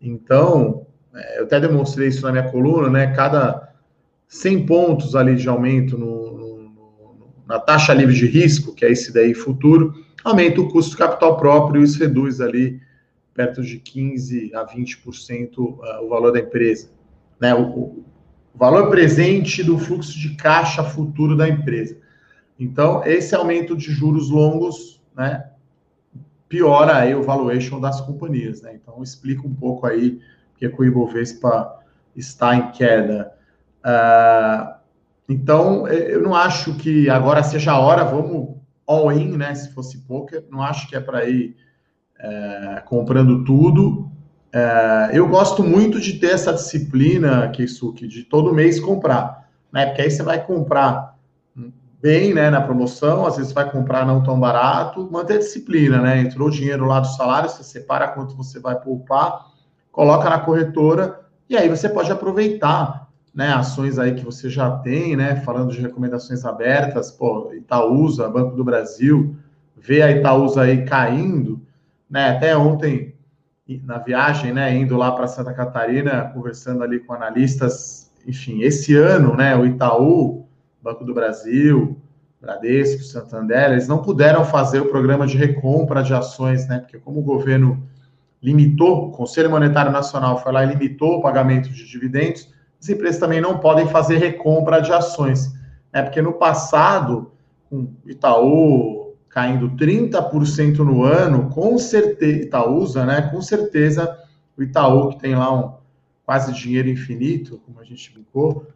Então, 0.00 0.86
é, 1.14 1.40
eu 1.40 1.44
até 1.44 1.58
demonstrei 1.58 2.08
isso 2.08 2.22
na 2.22 2.32
minha 2.32 2.50
coluna, 2.50 2.90
né? 2.90 3.06
Cada 3.14 3.72
100 4.28 4.66
pontos 4.66 5.16
ali 5.16 5.34
de 5.36 5.48
aumento 5.48 5.96
no, 5.96 6.36
no, 6.36 6.70
na 7.46 7.58
taxa 7.58 7.94
livre 7.94 8.14
de 8.14 8.26
risco, 8.26 8.74
que 8.74 8.84
é 8.84 8.92
esse 8.92 9.12
daí 9.12 9.32
futuro, 9.32 9.94
aumenta 10.22 10.60
o 10.60 10.68
custo 10.68 10.90
de 10.90 10.98
capital 10.98 11.38
próprio 11.38 11.80
e 11.80 11.84
isso 11.84 11.98
reduz 11.98 12.40
ali 12.40 12.80
perto 13.38 13.62
de 13.62 13.78
15 13.78 14.50
a 14.52 14.66
20% 14.66 15.58
uh, 15.58 16.04
o 16.04 16.08
valor 16.08 16.32
da 16.32 16.40
empresa. 16.40 16.90
né, 17.40 17.54
o, 17.54 18.02
valor 18.52 18.90
presente 18.90 19.62
do 19.62 19.78
fluxo 19.78 20.18
de 20.18 20.34
caixa 20.34 20.82
futuro 20.82 21.36
da 21.36 21.48
empresa. 21.48 21.96
Então, 22.58 23.04
esse 23.04 23.32
aumento 23.36 23.76
de 23.76 23.92
juros 23.92 24.28
longos, 24.28 25.00
né, 25.16 25.50
piora 26.48 26.96
aí 26.96 27.14
o 27.14 27.22
valuation 27.22 27.78
das 27.78 28.00
companhias, 28.00 28.60
né? 28.60 28.74
Então, 28.74 29.00
explica 29.00 29.46
um 29.46 29.54
pouco 29.54 29.86
aí 29.86 30.20
porque 30.50 30.66
o 30.66 30.84
Ibovespa 30.84 31.78
está 32.16 32.56
em 32.56 32.72
queda. 32.72 33.32
Uh, 33.84 34.74
então, 35.28 35.86
eu 35.86 36.20
não 36.20 36.34
acho 36.34 36.74
que 36.74 37.08
agora 37.08 37.44
seja 37.44 37.70
a 37.70 37.78
hora, 37.78 38.02
vamos 38.02 38.56
all-in, 38.84 39.36
né? 39.36 39.54
Se 39.54 39.72
fosse 39.72 39.98
poker, 39.98 40.44
não 40.50 40.60
acho 40.60 40.88
que 40.88 40.96
é 40.96 41.00
para 41.00 41.28
ir 41.28 41.54
é, 42.18 42.82
comprando 42.84 43.44
tudo. 43.44 44.10
É, 44.52 45.10
eu 45.12 45.28
gosto 45.28 45.62
muito 45.62 46.00
de 46.00 46.14
ter 46.14 46.32
essa 46.32 46.52
disciplina, 46.52 47.48
Keisuke, 47.48 48.06
de 48.06 48.24
todo 48.24 48.54
mês 48.54 48.80
comprar, 48.80 49.48
né? 49.72 49.86
Porque 49.86 50.02
aí 50.02 50.10
você 50.10 50.22
vai 50.22 50.44
comprar 50.44 51.18
bem, 52.00 52.32
né, 52.32 52.48
na 52.48 52.60
promoção, 52.60 53.26
às 53.26 53.36
vezes 53.36 53.52
vai 53.52 53.68
comprar 53.70 54.06
não 54.06 54.22
tão 54.22 54.38
barato, 54.38 55.08
manter 55.10 55.34
a 55.34 55.38
disciplina, 55.38 56.00
né? 56.00 56.20
Entrou 56.20 56.48
o 56.48 56.50
dinheiro 56.50 56.86
lá 56.86 57.00
do 57.00 57.08
salário, 57.08 57.50
você 57.50 57.64
separa 57.64 58.08
quanto 58.08 58.36
você 58.36 58.60
vai 58.60 58.78
poupar, 58.78 59.46
coloca 59.90 60.30
na 60.30 60.38
corretora 60.38 61.20
e 61.48 61.56
aí 61.56 61.68
você 61.68 61.88
pode 61.88 62.10
aproveitar, 62.12 63.08
né, 63.34 63.52
ações 63.52 63.98
aí 63.98 64.14
que 64.14 64.24
você 64.24 64.48
já 64.48 64.70
tem, 64.78 65.16
né, 65.16 65.36
falando 65.36 65.72
de 65.72 65.80
recomendações 65.80 66.44
abertas, 66.44 67.10
pô, 67.10 67.52
Itaúsa, 67.52 68.28
Banco 68.28 68.54
do 68.54 68.64
Brasil, 68.64 69.36
vê 69.76 70.02
a 70.02 70.10
Itaúsa 70.10 70.62
aí 70.62 70.84
caindo, 70.84 71.60
né? 72.08 72.30
Até 72.30 72.56
ontem 72.56 73.14
na 73.84 73.98
viagem, 73.98 74.52
né, 74.52 74.74
indo 74.74 74.96
lá 74.96 75.12
para 75.12 75.26
Santa 75.26 75.52
Catarina, 75.52 76.30
conversando 76.32 76.82
ali 76.82 77.00
com 77.00 77.12
analistas, 77.12 78.10
enfim, 78.26 78.62
esse 78.62 78.96
ano, 78.96 79.36
né, 79.36 79.54
o 79.54 79.66
Itaú, 79.66 80.46
Banco 80.82 81.04
do 81.04 81.12
Brasil, 81.12 82.00
Bradesco, 82.40 83.02
Santander, 83.02 83.72
eles 83.72 83.86
não 83.86 84.00
puderam 84.00 84.44
fazer 84.44 84.80
o 84.80 84.86
programa 84.86 85.26
de 85.26 85.36
recompra 85.36 86.02
de 86.02 86.14
ações, 86.14 86.66
né, 86.66 86.78
porque 86.78 86.98
como 86.98 87.20
o 87.20 87.22
governo 87.22 87.82
limitou, 88.42 89.08
o 89.08 89.10
Conselho 89.10 89.50
Monetário 89.50 89.92
Nacional 89.92 90.42
foi 90.42 90.52
lá 90.52 90.64
e 90.64 90.68
limitou 90.68 91.18
o 91.18 91.22
pagamento 91.22 91.68
de 91.68 91.86
dividendos, 91.86 92.48
as 92.80 92.88
empresas 92.88 93.20
também 93.20 93.40
não 93.40 93.58
podem 93.58 93.86
fazer 93.88 94.16
recompra 94.16 94.80
de 94.80 94.92
ações, 94.92 95.52
né, 95.92 96.02
porque 96.02 96.22
no 96.22 96.32
passado, 96.32 97.32
com 97.68 97.92
Itaú, 98.06 98.97
caindo 99.38 99.70
30% 99.70 100.78
no 100.78 101.04
ano, 101.04 101.48
com 101.50 101.78
certeza, 101.78 102.42
Itaúsa, 102.42 103.06
né? 103.06 103.22
Com 103.30 103.40
certeza, 103.40 104.18
o 104.56 104.62
Itaú, 104.64 105.10
que 105.10 105.20
tem 105.20 105.36
lá 105.36 105.54
um 105.54 105.74
quase 106.26 106.52
dinheiro 106.52 106.88
infinito, 106.88 107.62
como 107.64 107.78
a 107.78 107.84
gente 107.84 108.12
brincou, 108.12 108.66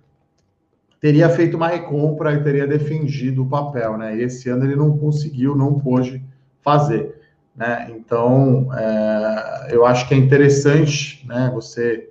teria 1.01 1.29
feito 1.29 1.57
uma 1.57 1.67
recompra 1.67 2.33
e 2.33 2.45
teria 2.45 2.65
defendido 2.65 3.43
o 3.43 3.49
papel, 3.49 3.99
né? 3.99 4.17
E 4.17 4.23
esse 4.23 4.49
ano 4.49 4.65
ele 4.65 4.77
não 4.77 4.97
conseguiu, 4.97 5.57
não 5.57 5.81
pôde 5.81 6.23
fazer, 6.61 7.21
né? 7.57 7.91
Então, 7.97 8.69
é, 8.73 9.67
eu 9.71 9.85
acho 9.85 10.07
que 10.07 10.15
é 10.15 10.17
interessante, 10.17 11.27
né? 11.27 11.51
Você, 11.53 12.09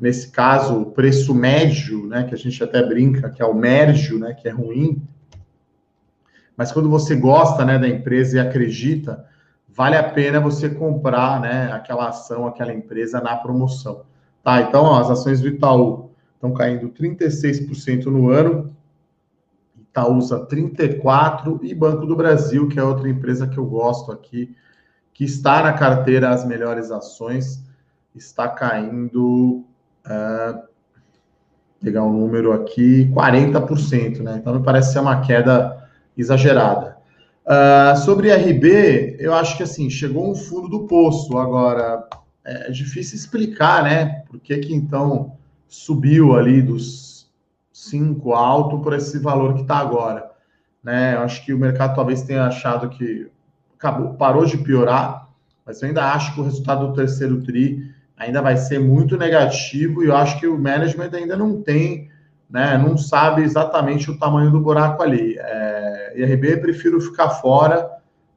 nesse 0.00 0.30
caso, 0.30 0.82
o 0.82 0.86
preço 0.92 1.34
médio, 1.34 2.06
né? 2.06 2.22
Que 2.22 2.34
a 2.34 2.38
gente 2.38 2.62
até 2.62 2.80
brinca, 2.80 3.28
que 3.28 3.42
é 3.42 3.44
o 3.44 3.52
médio, 3.52 4.20
né? 4.20 4.34
Que 4.34 4.46
é 4.46 4.52
ruim, 4.52 5.02
mas 6.56 6.72
quando 6.72 6.88
você 6.88 7.14
gosta 7.14 7.64
né, 7.64 7.78
da 7.78 7.88
empresa 7.88 8.36
e 8.36 8.40
acredita, 8.40 9.26
vale 9.68 9.96
a 9.96 10.02
pena 10.02 10.40
você 10.40 10.70
comprar 10.70 11.40
né, 11.40 11.70
aquela 11.72 12.08
ação, 12.08 12.46
aquela 12.46 12.72
empresa 12.72 13.20
na 13.20 13.36
promoção. 13.36 14.04
Tá, 14.42 14.62
então 14.62 14.84
ó, 14.84 15.00
as 15.00 15.10
ações 15.10 15.40
do 15.40 15.48
Itaú 15.48 16.10
estão 16.34 16.52
caindo 16.54 16.88
36% 16.88 18.06
no 18.06 18.30
ano, 18.30 18.74
Itaúsa 19.78 20.46
34% 20.46 21.60
e 21.62 21.74
Banco 21.74 22.06
do 22.06 22.16
Brasil, 22.16 22.68
que 22.68 22.78
é 22.78 22.82
outra 22.82 23.08
empresa 23.08 23.46
que 23.46 23.58
eu 23.58 23.66
gosto 23.66 24.12
aqui, 24.12 24.54
que 25.12 25.24
está 25.24 25.62
na 25.62 25.72
carteira 25.72 26.30
as 26.30 26.46
melhores 26.46 26.90
ações, 26.90 27.62
está 28.14 28.48
caindo. 28.48 29.64
Uh, 30.06 30.76
pegar 31.80 32.02
um 32.02 32.12
número 32.12 32.52
aqui, 32.52 33.10
40%, 33.14 34.20
né? 34.20 34.38
Então 34.38 34.54
me 34.54 34.64
parece 34.64 34.92
ser 34.92 34.98
uma 34.98 35.20
queda 35.20 35.85
exagerada. 36.16 36.96
Uh, 37.44 37.96
sobre 37.98 38.34
RB, 38.34 39.16
eu 39.20 39.32
acho 39.34 39.56
que 39.56 39.62
assim, 39.62 39.88
chegou 39.88 40.30
um 40.30 40.34
fundo 40.34 40.68
do 40.68 40.86
poço. 40.86 41.38
Agora, 41.38 42.08
é 42.44 42.70
difícil 42.70 43.16
explicar, 43.16 43.84
né? 43.84 44.22
Por 44.28 44.40
que, 44.40 44.58
que 44.58 44.74
então 44.74 45.36
subiu 45.68 46.34
ali 46.34 46.62
dos 46.62 47.16
5 47.72 48.32
alto 48.32 48.80
por 48.80 48.94
esse 48.94 49.18
valor 49.18 49.54
que 49.54 49.62
está 49.62 49.78
agora. 49.78 50.30
Né? 50.82 51.14
Eu 51.14 51.20
acho 51.20 51.44
que 51.44 51.52
o 51.52 51.58
mercado 51.58 51.94
talvez 51.94 52.22
tenha 52.22 52.46
achado 52.46 52.88
que 52.88 53.30
acabou, 53.78 54.14
parou 54.14 54.46
de 54.46 54.56
piorar, 54.58 55.28
mas 55.64 55.82
eu 55.82 55.88
ainda 55.88 56.12
acho 56.12 56.34
que 56.34 56.40
o 56.40 56.44
resultado 56.44 56.88
do 56.88 56.94
terceiro 56.94 57.42
TRI 57.42 57.92
ainda 58.16 58.40
vai 58.40 58.56
ser 58.56 58.78
muito 58.78 59.16
negativo 59.16 60.02
e 60.02 60.06
eu 60.06 60.16
acho 60.16 60.40
que 60.40 60.46
o 60.46 60.58
management 60.58 61.10
ainda 61.12 61.36
não 61.36 61.60
tem 61.60 62.08
né, 62.48 62.78
não 62.78 62.96
sabe 62.96 63.42
exatamente 63.42 64.10
o 64.10 64.18
tamanho 64.18 64.50
do 64.50 64.60
buraco 64.60 65.02
ali. 65.02 65.36
É, 65.38 66.12
IRB, 66.16 66.58
prefiro 66.58 67.00
ficar 67.00 67.30
fora, 67.30 67.90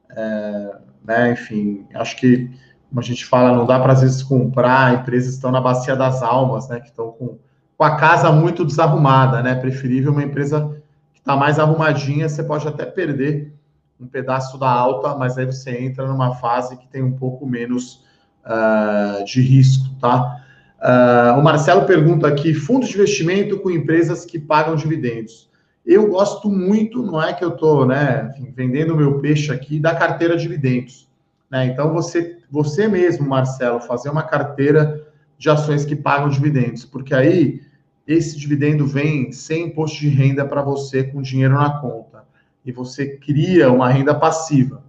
é, 0.10 0.76
né, 1.06 1.32
enfim, 1.32 1.88
acho 1.93 2.15
que, 2.17 2.50
como 2.89 3.00
a 3.00 3.04
gente 3.04 3.26
fala, 3.26 3.56
não 3.56 3.65
dá 3.65 3.80
para 3.80 3.93
às 3.93 4.02
vezes 4.02 4.24
comprar, 4.24 4.93
empresas 4.93 5.34
estão 5.34 5.52
na 5.52 5.62
bacia 5.62 5.95
das 5.95 6.22
almas, 6.22 6.67
né, 6.69 6.80
que 6.80 6.88
estão 6.88 7.12
com, 7.12 7.38
com 7.78 7.84
a 7.84 7.95
casa 7.95 8.32
muito 8.32 8.65
desarrumada, 8.65 9.41
né, 9.41 9.56
preferível 9.56 10.12
uma 10.12 10.24
empresa 10.24 10.82
que 11.13 11.19
está 11.19 11.36
mais 11.36 11.60
arrumadinha, 11.60 12.28
você 12.28 12.43
pode 12.43 12.67
até 12.67 12.86
perder 12.86 13.54
um 14.00 14.08
pedaço 14.08 14.58
da 14.58 14.69
alta, 14.69 15.15
mas 15.15 15.38
aí 15.38 15.45
você 15.45 15.72
entra 15.78 16.08
numa 16.08 16.36
fase 16.36 16.78
que 16.78 16.88
tem 16.88 17.04
um 17.04 17.12
pouco 17.12 17.45
menos 17.45 18.06
uh, 18.45 19.24
de 19.26 19.41
risco, 19.41 19.93
tá? 20.00 20.38
Uh, 20.80 21.38
o 21.38 21.44
Marcelo 21.44 21.86
pergunta 21.86 22.28
aqui: 22.28 22.54
fundos 22.54 22.89
de 22.89 22.96
investimento 22.96 23.60
com 23.60 23.70
empresas 23.70 24.26
que 24.26 24.39
pagam 24.39 24.76
dividendos. 24.76 25.50
Eu 25.86 26.08
gosto 26.08 26.50
muito, 26.50 27.04
não 27.04 27.22
é 27.22 27.34
que 27.34 27.44
eu 27.44 27.50
estou 27.50 27.86
né, 27.86 28.32
vendendo 28.56 28.96
meu 28.96 29.20
peixe 29.20 29.52
aqui, 29.52 29.80
da 29.80 29.96
carteira 29.96 30.38
de 30.38 30.44
dividendos. 30.44 31.10
Né? 31.50 31.65
Então, 31.65 31.94
você, 31.94 32.38
você 32.50 32.88
mesmo, 32.88 33.28
Marcelo, 33.28 33.80
fazer 33.82 34.10
uma 34.10 34.24
carteira 34.24 35.08
de 35.38 35.50
ações 35.50 35.86
que 35.86 35.96
pagam 35.96 36.30
dividendos, 36.30 36.86
porque 36.86 37.13
aí 37.13 37.62
esse 38.08 38.38
dividendo 38.38 38.86
vem 38.86 39.32
sem 39.32 39.68
imposto 39.68 40.00
de 40.00 40.10
renda 40.10 40.46
para 40.46 40.62
você 40.62 41.04
com 41.04 41.22
dinheiro 41.22 41.56
na 41.56 41.80
conta 41.80 42.24
e 42.65 42.72
você 42.72 43.18
cria 43.18 43.72
uma 43.72 43.89
renda 43.89 44.13
passiva. 44.13 44.84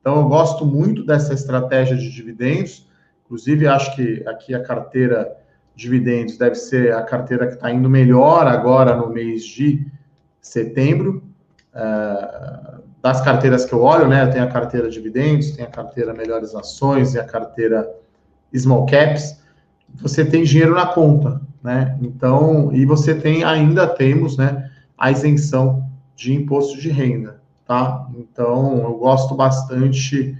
Então, 0.00 0.16
eu 0.16 0.28
gosto 0.28 0.64
muito 0.64 1.04
dessa 1.04 1.34
estratégia 1.34 1.96
de 1.96 2.10
dividendos 2.10 2.88
Inclusive, 3.30 3.68
acho 3.68 3.94
que 3.94 4.24
aqui 4.26 4.52
a 4.52 4.60
carteira 4.60 5.36
dividendos 5.76 6.36
deve 6.36 6.56
ser 6.56 6.92
a 6.92 7.02
carteira 7.02 7.46
que 7.46 7.54
está 7.54 7.70
indo 7.70 7.88
melhor 7.88 8.48
agora 8.48 8.96
no 8.96 9.08
mês 9.08 9.44
de 9.44 9.86
setembro. 10.40 11.22
Uh, 11.72 12.82
das 13.00 13.20
carteiras 13.20 13.64
que 13.64 13.72
eu 13.72 13.82
olho, 13.82 14.08
né? 14.08 14.26
Tenho 14.26 14.42
a 14.42 14.48
carteira 14.48 14.90
dividendos, 14.90 15.52
tem 15.52 15.64
a 15.64 15.68
carteira 15.68 16.12
melhores 16.12 16.56
ações 16.56 17.14
e 17.14 17.20
a 17.20 17.24
carteira 17.24 17.88
small 18.52 18.84
caps. 18.84 19.40
Você 20.02 20.24
tem 20.24 20.42
dinheiro 20.42 20.74
na 20.74 20.86
conta, 20.86 21.40
né? 21.62 21.96
Então, 22.02 22.72
e 22.72 22.84
você 22.84 23.14
tem, 23.14 23.44
ainda 23.44 23.86
temos, 23.86 24.36
né? 24.36 24.68
A 24.98 25.12
isenção 25.12 25.88
de 26.16 26.34
imposto 26.34 26.80
de 26.80 26.90
renda, 26.90 27.40
tá? 27.64 28.08
Então, 28.16 28.78
eu 28.78 28.94
gosto 28.94 29.36
bastante 29.36 30.36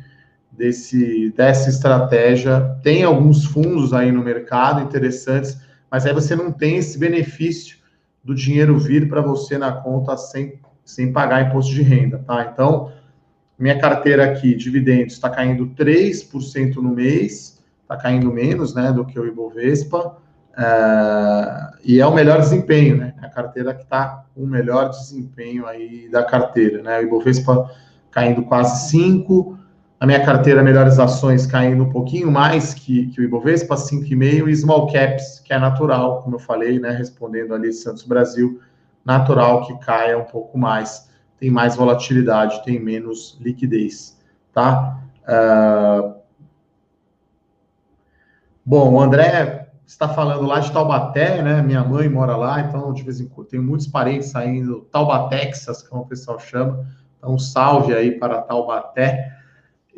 desse, 0.60 1.30
dessa 1.30 1.70
estratégia. 1.70 2.76
Tem 2.82 3.02
alguns 3.02 3.46
fundos 3.46 3.94
aí 3.94 4.12
no 4.12 4.22
mercado 4.22 4.82
interessantes, 4.82 5.58
mas 5.90 6.04
aí 6.04 6.12
você 6.12 6.36
não 6.36 6.52
tem 6.52 6.76
esse 6.76 6.98
benefício 6.98 7.78
do 8.22 8.34
dinheiro 8.34 8.78
vir 8.78 9.08
para 9.08 9.22
você 9.22 9.56
na 9.56 9.72
conta 9.72 10.14
sem, 10.18 10.60
sem 10.84 11.10
pagar 11.12 11.48
imposto 11.48 11.72
de 11.72 11.80
renda, 11.80 12.18
tá? 12.18 12.50
Então, 12.52 12.92
minha 13.58 13.78
carteira 13.78 14.24
aqui, 14.24 14.54
dividendos, 14.54 15.14
está 15.14 15.30
caindo 15.30 15.68
3% 15.68 16.76
no 16.76 16.90
mês, 16.90 17.58
está 17.82 17.96
caindo 17.96 18.30
menos 18.30 18.74
né, 18.74 18.92
do 18.92 19.06
que 19.06 19.18
o 19.18 19.26
Ibovespa, 19.26 20.08
uh, 20.08 21.76
e 21.82 22.00
é 22.00 22.06
o 22.06 22.14
melhor 22.14 22.38
desempenho, 22.38 22.98
né? 22.98 23.14
A 23.22 23.30
carteira 23.30 23.72
que 23.72 23.82
está 23.84 24.26
com 24.34 24.42
o 24.42 24.46
melhor 24.46 24.90
desempenho 24.90 25.66
aí 25.66 26.06
da 26.10 26.22
carteira, 26.22 26.82
né? 26.82 26.98
O 26.98 27.02
Ibovespa 27.04 27.70
caindo 28.10 28.42
quase 28.42 28.94
5%, 28.94 29.59
a 30.00 30.06
minha 30.06 30.24
carteira 30.24 30.62
Melhores 30.62 30.98
Ações 30.98 31.46
caindo 31.46 31.84
um 31.84 31.90
pouquinho 31.90 32.32
mais 32.32 32.72
que, 32.72 33.08
que 33.08 33.20
o 33.20 33.24
Ibovespa, 33.24 33.74
5,5%, 33.74 34.48
e 34.48 34.56
Small 34.56 34.90
Caps, 34.90 35.40
que 35.40 35.52
é 35.52 35.58
natural, 35.58 36.22
como 36.22 36.36
eu 36.36 36.40
falei, 36.40 36.80
né, 36.80 36.90
respondendo 36.90 37.54
ali 37.54 37.70
Santos 37.70 38.02
Brasil, 38.04 38.62
natural 39.04 39.66
que 39.66 39.78
caia 39.80 40.18
um 40.18 40.24
pouco 40.24 40.56
mais, 40.56 41.10
tem 41.38 41.50
mais 41.50 41.76
volatilidade, 41.76 42.64
tem 42.64 42.80
menos 42.80 43.38
liquidez, 43.42 44.18
tá? 44.54 44.98
Uh... 45.28 46.18
Bom, 48.64 48.94
o 48.94 49.00
André 49.00 49.68
está 49.86 50.08
falando 50.08 50.46
lá 50.46 50.60
de 50.60 50.72
Taubaté, 50.72 51.42
né? 51.42 51.60
Minha 51.60 51.82
mãe 51.82 52.08
mora 52.08 52.36
lá, 52.36 52.60
então 52.60 52.92
de 52.92 53.02
vez 53.02 53.20
em 53.20 53.26
quando 53.26 53.48
tenho 53.48 53.62
muitos 53.62 53.86
parentes 53.86 54.30
saindo, 54.30 54.82
Taubatexas, 54.92 55.82
como 55.82 56.02
o 56.02 56.06
pessoal 56.06 56.38
chama. 56.38 56.86
Então, 57.18 57.38
salve 57.38 57.92
aí 57.94 58.12
para 58.12 58.40
Taubaté. 58.42 59.39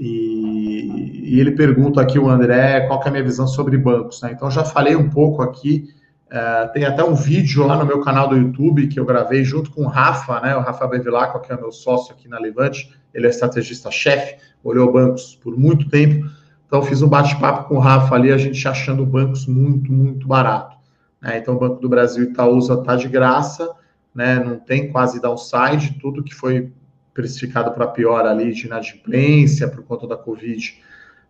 E, 0.04 1.34
e, 1.34 1.40
ele 1.40 1.52
pergunta 1.52 2.00
aqui, 2.00 2.18
o 2.18 2.28
André, 2.28 2.86
qual 2.86 3.02
é 3.04 3.08
a 3.08 3.10
minha 3.10 3.22
visão 3.22 3.46
sobre 3.46 3.78
bancos, 3.78 4.20
né? 4.22 4.32
Então, 4.32 4.50
já 4.50 4.64
falei 4.64 4.96
um 4.96 5.08
pouco 5.08 5.42
aqui, 5.42 5.88
é, 6.30 6.66
tem 6.68 6.84
até 6.84 7.04
um 7.04 7.14
vídeo 7.14 7.64
lá 7.66 7.76
no 7.76 7.86
meu 7.86 8.00
canal 8.00 8.28
do 8.28 8.36
YouTube 8.36 8.88
que 8.88 8.98
eu 8.98 9.04
gravei 9.04 9.44
junto 9.44 9.70
com 9.70 9.82
o 9.84 9.88
Rafa, 9.88 10.40
né? 10.40 10.56
O 10.56 10.60
Rafa 10.60 10.86
Bevilacqua, 10.86 11.40
que 11.40 11.52
é 11.52 11.56
meu 11.56 11.70
sócio 11.70 12.12
aqui 12.12 12.28
na 12.28 12.38
Levante, 12.38 12.90
ele 13.14 13.26
é 13.26 13.30
estrategista-chefe, 13.30 14.36
olhou 14.64 14.90
bancos 14.90 15.38
por 15.42 15.56
muito 15.56 15.88
tempo 15.88 16.26
então, 16.72 16.82
fiz 16.82 17.02
um 17.02 17.08
bate-papo 17.08 17.68
com 17.68 17.74
o 17.74 17.78
Rafa 17.78 18.14
ali, 18.14 18.32
a 18.32 18.38
gente 18.38 18.66
achando 18.66 19.04
bancos 19.04 19.44
muito, 19.44 19.92
muito 19.92 20.26
barato. 20.26 20.74
Né? 21.20 21.36
Então, 21.36 21.54
o 21.54 21.58
Banco 21.58 21.78
do 21.82 21.86
Brasil 21.86 22.24
Itaúsa 22.24 22.72
está 22.72 22.96
de 22.96 23.08
graça, 23.08 23.70
né? 24.14 24.42
não 24.42 24.58
tem 24.58 24.90
quase 24.90 25.20
downside, 25.20 25.98
tudo 26.00 26.24
que 26.24 26.34
foi 26.34 26.72
precificado 27.14 27.72
para 27.72 27.86
pior 27.86 28.26
ali 28.26 28.52
de 28.52 28.66
inadimplência 28.66 29.68
por 29.68 29.82
conta 29.84 30.06
da 30.06 30.16
Covid 30.16 30.82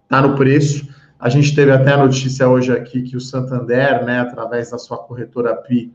está 0.02 0.22
no 0.22 0.36
preço. 0.36 0.88
A 1.18 1.28
gente 1.28 1.54
teve 1.54 1.70
até 1.70 1.92
a 1.92 1.98
notícia 1.98 2.48
hoje 2.48 2.72
aqui 2.72 3.02
que 3.02 3.16
o 3.16 3.20
Santander, 3.20 4.04
né, 4.04 4.20
através 4.20 4.70
da 4.70 4.78
sua 4.78 4.98
corretora 4.98 5.54
PI, 5.54 5.92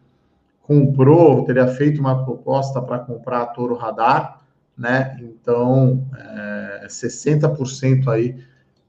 comprou, 0.61 1.45
teria 1.45 1.67
feito 1.67 1.99
uma 1.99 2.25
proposta 2.25 2.81
para 2.81 2.99
comprar 2.99 3.41
a 3.41 3.45
Toro 3.45 3.75
Radar, 3.75 4.41
né? 4.77 5.17
Então, 5.21 6.05
é, 6.17 6.87
60% 6.87 8.07
aí 8.09 8.37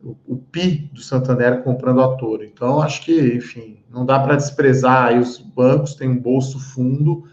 o, 0.02 0.16
o 0.26 0.36
PI 0.36 0.90
do 0.92 1.00
Santander 1.00 1.62
comprando 1.62 2.02
a 2.02 2.16
Toro. 2.16 2.44
Então, 2.44 2.80
acho 2.80 3.02
que, 3.02 3.34
enfim, 3.34 3.78
não 3.90 4.04
dá 4.04 4.18
para 4.18 4.36
desprezar 4.36 5.06
aí 5.06 5.18
os 5.18 5.38
bancos, 5.38 5.94
tem 5.94 6.08
um 6.08 6.18
bolso 6.18 6.58
fundo, 6.58 7.24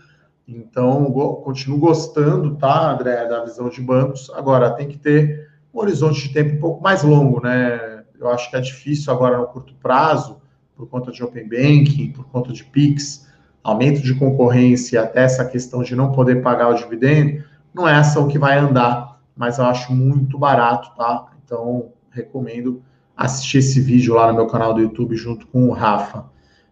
então 0.48 1.12
continuo 1.44 1.80
gostando, 1.80 2.56
tá, 2.56 2.94
André, 2.94 3.28
da 3.28 3.44
visão 3.44 3.70
de 3.70 3.82
bancos. 3.82 4.30
Agora, 4.36 4.72
tem 4.72 4.88
que 4.88 4.98
ter 4.98 5.50
um 5.74 5.80
horizonte 5.80 6.28
de 6.28 6.34
tempo 6.34 6.56
um 6.56 6.60
pouco 6.60 6.84
mais 6.84 7.04
longo, 7.04 7.42
né? 7.42 8.04
Eu 8.20 8.30
acho 8.30 8.50
que 8.50 8.56
é 8.56 8.62
difícil 8.62 9.12
agora 9.12 9.38
no 9.38 9.48
curto 9.48 9.74
prazo, 9.76 10.42
por 10.76 10.88
conta 10.88 11.12
de 11.12 11.24
Open 11.24 11.48
Banking, 11.48 12.12
por 12.12 12.26
conta 12.26 12.54
de 12.54 12.64
PIX, 12.64 13.28
aumento 13.64 14.02
de 14.02 14.14
concorrência, 14.14 15.02
até 15.02 15.24
essa 15.24 15.44
questão 15.46 15.82
de 15.82 15.96
não 15.96 16.12
poder 16.12 16.42
pagar 16.42 16.70
o 16.70 16.76
dividendo, 16.76 17.44
não 17.74 17.88
é 17.88 17.98
essa 18.00 18.20
o 18.20 18.28
que 18.28 18.38
vai 18.38 18.58
andar, 18.58 19.20
mas 19.36 19.58
eu 19.58 19.66
acho 19.66 19.94
muito 19.94 20.38
barato, 20.38 20.96
tá? 20.96 21.26
Então, 21.44 21.90
recomendo 22.12 22.82
assistir 23.18 23.60
esse 23.60 23.82
vídeo 23.82 24.14
lá 24.14 24.28
no 24.28 24.36
meu 24.36 24.48
canal 24.48 24.74
do 24.74 24.82
YouTube 24.82 25.16
junto 25.16 25.48
com 25.48 25.68
o 25.68 25.72
Rafa. 25.72 26.26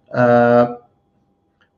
Uh, 0.09 0.82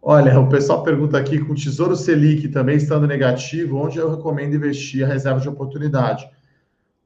olha, 0.08 0.40
o 0.40 0.48
pessoal 0.48 0.84
pergunta 0.84 1.18
aqui, 1.18 1.40
com 1.40 1.54
o 1.54 1.56
Tesouro 1.56 1.96
Selic 1.96 2.50
também 2.50 2.78
estando 2.78 3.08
negativo, 3.08 3.78
onde 3.78 3.98
eu 3.98 4.16
recomendo 4.16 4.56
investir 4.56 5.04
a 5.04 5.08
reserva 5.08 5.40
de 5.40 5.50
oportunidade? 5.50 6.30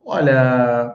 Olha, 0.05 0.93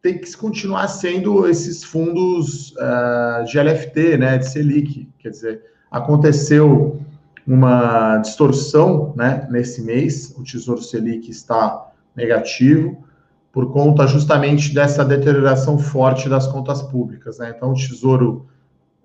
tem 0.00 0.16
que 0.16 0.34
continuar 0.34 0.88
sendo 0.88 1.46
esses 1.46 1.84
fundos 1.84 2.72
uh, 2.72 3.44
de 3.44 3.60
LFT, 3.60 4.16
né, 4.16 4.38
de 4.38 4.48
Selic, 4.48 5.12
quer 5.18 5.28
dizer, 5.28 5.62
aconteceu 5.90 6.98
uma 7.46 8.16
distorção, 8.16 9.12
né, 9.14 9.46
nesse 9.50 9.82
mês, 9.82 10.34
o 10.38 10.42
Tesouro 10.42 10.82
Selic 10.82 11.30
está 11.30 11.92
negativo, 12.16 13.04
por 13.52 13.70
conta 13.70 14.06
justamente 14.06 14.72
dessa 14.72 15.04
deterioração 15.04 15.78
forte 15.78 16.30
das 16.30 16.46
contas 16.46 16.80
públicas. 16.80 17.38
Né? 17.38 17.52
Então, 17.54 17.72
o 17.72 17.74
Tesouro 17.74 18.46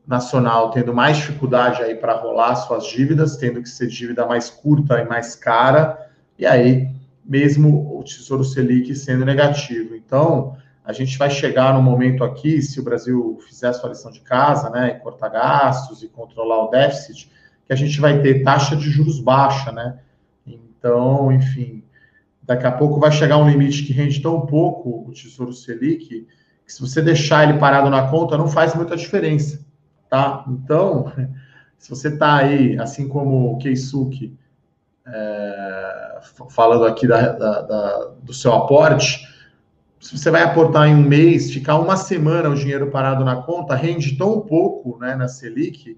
Nacional 0.08 0.70
tendo 0.70 0.94
mais 0.94 1.18
dificuldade 1.18 1.82
aí 1.82 1.96
para 1.96 2.14
rolar 2.14 2.56
suas 2.56 2.86
dívidas, 2.86 3.38
tendo 3.38 3.62
que 3.62 3.70
ser 3.70 3.88
dívida 3.88 4.26
mais 4.26 4.50
curta 4.50 5.00
e 5.02 5.06
mais 5.06 5.36
cara, 5.36 6.10
e 6.38 6.46
aí 6.46 6.90
mesmo 7.26 7.98
o 7.98 8.04
Tesouro 8.04 8.44
Selic 8.44 8.94
sendo 8.96 9.26
negativo. 9.26 9.96
Então, 9.96 10.56
a 10.86 10.94
gente 10.94 11.18
vai 11.18 11.32
chegar 11.32 11.74
no 11.74 11.82
momento 11.82 12.24
aqui, 12.24 12.62
se 12.62 12.80
o 12.80 12.84
Brasil 12.84 13.40
fizer 13.48 13.70
a 13.70 13.74
sua 13.74 13.90
lição 13.90 14.12
de 14.12 14.20
casa, 14.20 14.70
né, 14.70 14.90
e 14.90 15.00
cortar 15.00 15.30
gastos 15.30 16.04
e 16.04 16.08
controlar 16.08 16.66
o 16.66 16.70
déficit, 16.70 17.32
que 17.66 17.74
a 17.74 17.76
gente 17.76 18.00
vai 18.00 18.22
ter 18.22 18.44
taxa 18.44 18.76
de 18.76 18.88
juros 18.92 19.20
baixa, 19.20 19.72
né? 19.72 19.98
Então, 20.46 21.32
enfim, 21.32 21.84
daqui 22.44 22.68
a 22.68 22.72
pouco 22.72 23.00
vai 23.00 23.12
chegar 23.12 23.38
um 23.38 23.50
limite 23.50 23.84
que 23.84 23.92
rende 23.92 24.22
tão 24.22 24.46
pouco 24.46 25.04
o 25.08 25.12
Tesouro 25.12 25.52
Selic, 25.52 26.28
que 26.64 26.72
se 26.72 26.80
você 26.80 27.02
deixar 27.02 27.50
ele 27.50 27.58
parado 27.58 27.90
na 27.90 28.08
conta, 28.08 28.38
não 28.38 28.48
faz 28.48 28.76
muita 28.76 28.96
diferença, 28.96 29.65
tá? 30.16 30.46
Então, 30.48 31.12
se 31.78 31.90
você 31.90 32.08
está 32.08 32.38
aí, 32.38 32.80
assim 32.80 33.08
como 33.10 33.52
o 33.52 33.58
Keisuke, 33.58 34.38
é, 35.06 36.20
falando 36.50 36.86
aqui 36.86 37.06
da, 37.08 37.34
da, 37.34 37.62
da, 37.62 38.06
do 38.24 38.34
seu 38.34 38.54
aporte, 38.54 39.28
se 40.00 40.18
você 40.18 40.32
vai 40.32 40.44
aportar 40.44 40.88
em 40.88 40.96
um 40.96 41.04
mês, 41.04 41.52
ficar 41.52 41.78
uma 41.78 41.98
semana 41.98 42.50
o 42.50 42.56
dinheiro 42.56 42.90
parado 42.92 43.26
na 43.26 43.42
conta, 43.42 43.76
rende 43.76 44.18
tão 44.18 44.40
pouco 44.40 44.98
né, 45.00 45.16
na 45.16 45.28
Selic, 45.28 45.98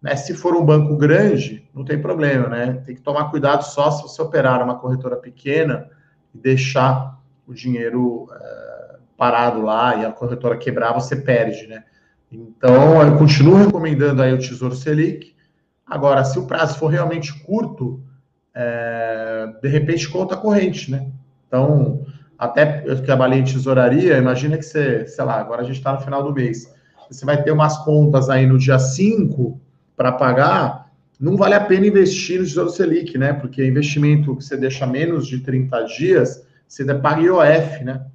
né, 0.00 0.16
se 0.16 0.34
for 0.34 0.56
um 0.56 0.64
banco 0.64 0.96
grande, 0.96 1.68
não 1.72 1.84
tem 1.84 2.00
problema, 2.00 2.48
né? 2.48 2.82
Tem 2.84 2.96
que 2.96 3.00
tomar 3.00 3.30
cuidado 3.30 3.62
só 3.62 3.88
se 3.92 4.02
você 4.02 4.20
operar 4.20 4.60
uma 4.60 4.76
corretora 4.76 5.16
pequena 5.16 5.88
e 6.34 6.38
deixar 6.38 7.20
o 7.46 7.54
dinheiro 7.54 8.26
é, 8.32 8.96
parado 9.16 9.62
lá 9.62 9.94
e 9.96 10.04
a 10.04 10.10
corretora 10.10 10.56
quebrar, 10.56 10.92
você 10.92 11.14
perde, 11.14 11.68
né? 11.68 11.84
Então, 12.32 13.02
eu 13.02 13.18
continuo 13.18 13.56
recomendando 13.56 14.22
aí 14.22 14.32
o 14.32 14.38
Tesouro 14.38 14.74
Selic. 14.74 15.34
Agora, 15.86 16.24
se 16.24 16.38
o 16.38 16.46
prazo 16.46 16.78
for 16.78 16.88
realmente 16.88 17.32
curto, 17.44 18.00
é, 18.54 19.52
de 19.60 19.68
repente 19.68 20.08
conta 20.08 20.36
corrente, 20.36 20.90
né? 20.90 21.08
Então, 21.46 22.06
até 22.38 22.82
eu 22.86 23.02
trabalhei 23.02 23.40
em 23.40 23.44
tesouraria, 23.44 24.16
imagina 24.16 24.56
que 24.56 24.64
você, 24.64 25.06
sei 25.06 25.24
lá, 25.24 25.38
agora 25.38 25.60
a 25.60 25.64
gente 25.64 25.76
está 25.76 25.92
no 25.92 26.00
final 26.00 26.22
do 26.22 26.32
mês. 26.32 26.72
Você 27.10 27.26
vai 27.26 27.42
ter 27.42 27.50
umas 27.50 27.76
contas 27.84 28.30
aí 28.30 28.46
no 28.46 28.58
dia 28.58 28.78
5, 28.78 29.60
para 29.94 30.12
pagar, 30.12 30.90
não 31.20 31.36
vale 31.36 31.54
a 31.54 31.60
pena 31.60 31.86
investir 31.86 32.40
no 32.40 32.44
Tesouro 32.46 32.70
Selic, 32.70 33.16
né? 33.16 33.32
Porque 33.32 33.64
investimento 33.64 34.34
que 34.36 34.42
você 34.42 34.56
deixa 34.56 34.86
menos 34.86 35.28
de 35.28 35.40
30 35.40 35.84
dias, 35.84 36.44
você 36.66 36.84
paga 36.94 37.20
IOF, 37.20 37.84
né? 37.84 38.06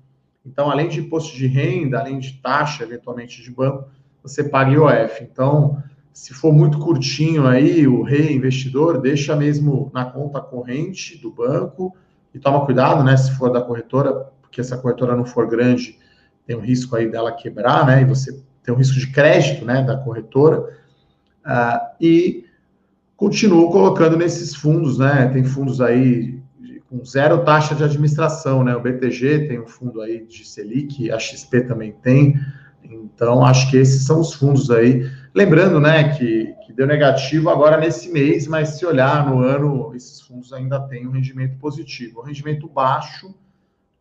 Então, 0.45 0.69
além 0.69 0.87
de 0.89 0.99
imposto 0.99 1.35
de 1.35 1.45
renda, 1.45 1.99
além 1.99 2.19
de 2.19 2.33
taxa, 2.41 2.83
eventualmente, 2.83 3.41
de 3.41 3.51
banco, 3.51 3.89
você 4.27 4.43
paga 4.43 4.71
IOF. 4.71 5.23
Então, 5.23 5.81
se 6.13 6.33
for 6.33 6.51
muito 6.51 6.79
curtinho 6.79 7.45
aí, 7.45 7.87
o 7.87 8.01
reinvestidor 8.01 8.99
deixa 8.99 9.35
mesmo 9.35 9.91
na 9.93 10.05
conta 10.05 10.41
corrente 10.41 11.17
do 11.17 11.31
banco 11.31 11.95
e 12.33 12.39
toma 12.39 12.65
cuidado, 12.65 13.03
né? 13.03 13.15
Se 13.15 13.31
for 13.31 13.51
da 13.51 13.61
corretora, 13.61 14.31
porque 14.41 14.63
se 14.63 14.73
a 14.73 14.77
corretora 14.77 15.15
não 15.15 15.25
for 15.25 15.47
grande, 15.47 15.97
tem 16.45 16.55
um 16.55 16.61
risco 16.61 16.95
aí 16.95 17.09
dela 17.09 17.31
quebrar, 17.31 17.85
né? 17.85 18.01
E 18.01 18.05
você 18.05 18.41
tem 18.63 18.73
um 18.73 18.77
risco 18.77 18.99
de 18.99 19.11
crédito, 19.11 19.63
né, 19.63 19.83
da 19.83 19.95
corretora. 19.95 20.75
Uh, 21.45 21.95
e 22.01 22.45
continuo 23.15 23.71
colocando 23.71 24.17
nesses 24.17 24.55
fundos, 24.55 24.97
né? 24.97 25.29
Tem 25.31 25.43
fundos 25.43 25.79
aí 25.81 26.41
com 26.89 27.03
zero 27.03 27.43
taxa 27.43 27.75
de 27.75 27.83
administração, 27.83 28.63
né? 28.63 28.75
O 28.75 28.81
BTG 28.81 29.47
tem 29.47 29.59
um 29.59 29.67
fundo 29.67 30.01
aí 30.01 30.25
de 30.25 30.45
Selic, 30.45 31.11
a 31.11 31.19
XP 31.19 31.61
também 31.61 31.91
tem. 31.91 32.39
Então, 32.89 33.45
acho 33.45 33.69
que 33.69 33.77
esses 33.77 34.05
são 34.05 34.19
os 34.19 34.33
fundos 34.33 34.71
aí. 34.71 35.09
Lembrando, 35.33 35.79
né, 35.79 36.15
que, 36.17 36.53
que 36.65 36.73
deu 36.73 36.87
negativo 36.87 37.49
agora 37.49 37.77
nesse 37.77 38.11
mês, 38.11 38.47
mas 38.47 38.69
se 38.69 38.85
olhar 38.85 39.29
no 39.29 39.39
ano, 39.39 39.93
esses 39.95 40.21
fundos 40.21 40.53
ainda 40.53 40.79
têm 40.79 41.07
um 41.07 41.11
rendimento 41.11 41.57
positivo. 41.57 42.21
Um 42.21 42.23
rendimento 42.23 42.67
baixo, 42.67 43.35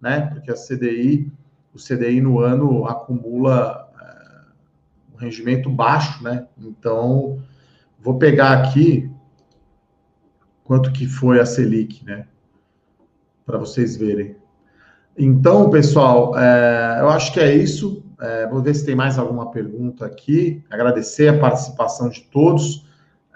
né? 0.00 0.20
Porque 0.32 0.50
a 0.50 0.54
CDI, 0.54 1.30
o 1.74 1.78
CDI 1.78 2.20
no 2.20 2.40
ano 2.40 2.86
acumula 2.86 3.86
um 5.16 5.18
rendimento 5.18 5.70
baixo, 5.70 6.22
né? 6.22 6.46
Então, 6.58 7.42
vou 7.98 8.18
pegar 8.18 8.52
aqui 8.52 9.10
quanto 10.62 10.92
que 10.92 11.06
foi 11.06 11.40
a 11.40 11.46
Selic, 11.46 12.04
né? 12.04 12.26
Para 13.44 13.58
vocês 13.58 13.96
verem. 13.96 14.36
Então, 15.16 15.70
pessoal, 15.70 16.38
é, 16.38 16.98
eu 17.00 17.08
acho 17.08 17.32
que 17.32 17.40
é 17.40 17.54
isso. 17.54 18.04
É, 18.20 18.46
vou 18.46 18.62
ver 18.62 18.74
se 18.74 18.84
tem 18.84 18.94
mais 18.94 19.18
alguma 19.18 19.50
pergunta 19.50 20.06
aqui. 20.06 20.64
Agradecer 20.70 21.28
a 21.28 21.38
participação 21.38 22.08
de 22.08 22.22
todos. 22.22 22.86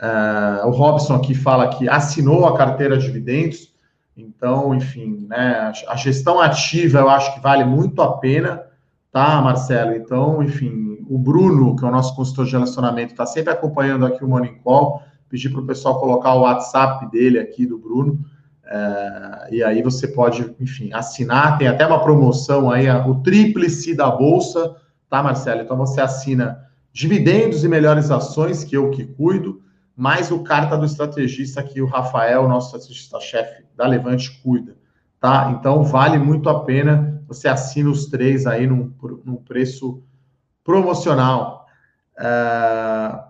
É, 0.01 0.65
o 0.65 0.71
Robson 0.71 1.15
aqui 1.15 1.35
fala 1.35 1.69
que 1.69 1.89
assinou 1.89 2.47
a 2.47 2.57
carteira 2.57 2.97
de 2.97 3.05
dividendos. 3.05 3.75
Então, 4.17 4.75
enfim, 4.75 5.27
né, 5.29 5.73
a 5.89 5.97
gestão 5.97 6.41
ativa 6.41 6.99
eu 6.99 7.09
acho 7.09 7.35
que 7.35 7.41
vale 7.41 7.65
muito 7.65 8.03
a 8.03 8.19
pena, 8.19 8.63
tá, 9.11 9.41
Marcelo? 9.41 9.95
Então, 9.95 10.43
enfim, 10.43 10.99
o 11.09 11.19
Bruno, 11.19 11.75
que 11.77 11.85
é 11.85 11.89
o 11.89 11.91
nosso 11.91 12.15
consultor 12.15 12.45
de 12.47 12.53
relacionamento, 12.53 13.13
está 13.13 13.25
sempre 13.25 13.53
acompanhando 13.53 14.07
aqui 14.07 14.25
o 14.25 14.29
Morning 14.29 14.59
Call. 14.63 15.03
Pedir 15.29 15.51
para 15.51 15.61
o 15.61 15.67
pessoal 15.67 15.99
colocar 16.01 16.35
o 16.35 16.41
WhatsApp 16.41 17.11
dele 17.11 17.39
aqui, 17.39 17.65
do 17.65 17.79
Bruno. 17.79 18.19
É, 18.71 19.49
e 19.51 19.63
aí 19.65 19.83
você 19.83 20.07
pode, 20.07 20.55
enfim, 20.61 20.93
assinar. 20.93 21.59
Tem 21.59 21.67
até 21.67 21.87
uma 21.87 22.01
promoção 22.01 22.71
aí, 22.71 22.89
o 22.89 23.17
tríplice 23.17 23.95
da 23.95 24.09
Bolsa, 24.11 24.77
tá, 25.09 25.23
Marcelo? 25.23 25.63
Então 25.63 25.77
você 25.77 26.01
assina 26.01 26.65
dividendos 26.93 27.65
e 27.65 27.69
melhores 27.69 28.11
ações, 28.11 28.63
que 28.63 28.77
eu 28.77 28.91
que 28.91 29.05
cuido, 29.05 29.61
mais 29.97 30.31
o 30.31 30.43
carta 30.43 30.79
do 30.79 30.87
estrategista 30.87 31.63
que 31.63 31.83
o 31.83 31.87
Rafael, 31.87 32.49
nosso 32.49 32.77
estrategista-chefe 32.77 33.65
da 33.77 33.87
Levante, 33.87 34.41
cuida, 34.43 34.77
tá? 35.21 35.55
Então 35.59 35.83
vale 35.83 36.19
muito 36.19 36.49
a 36.49 36.65
pena 36.65 37.21
você 37.31 37.47
assina 37.47 37.89
os 37.89 38.07
três 38.07 38.45
aí 38.45 38.67
num, 38.67 38.93
num 39.25 39.37
preço 39.37 40.03
promocional. 40.65 41.65
Uh, 42.19 43.30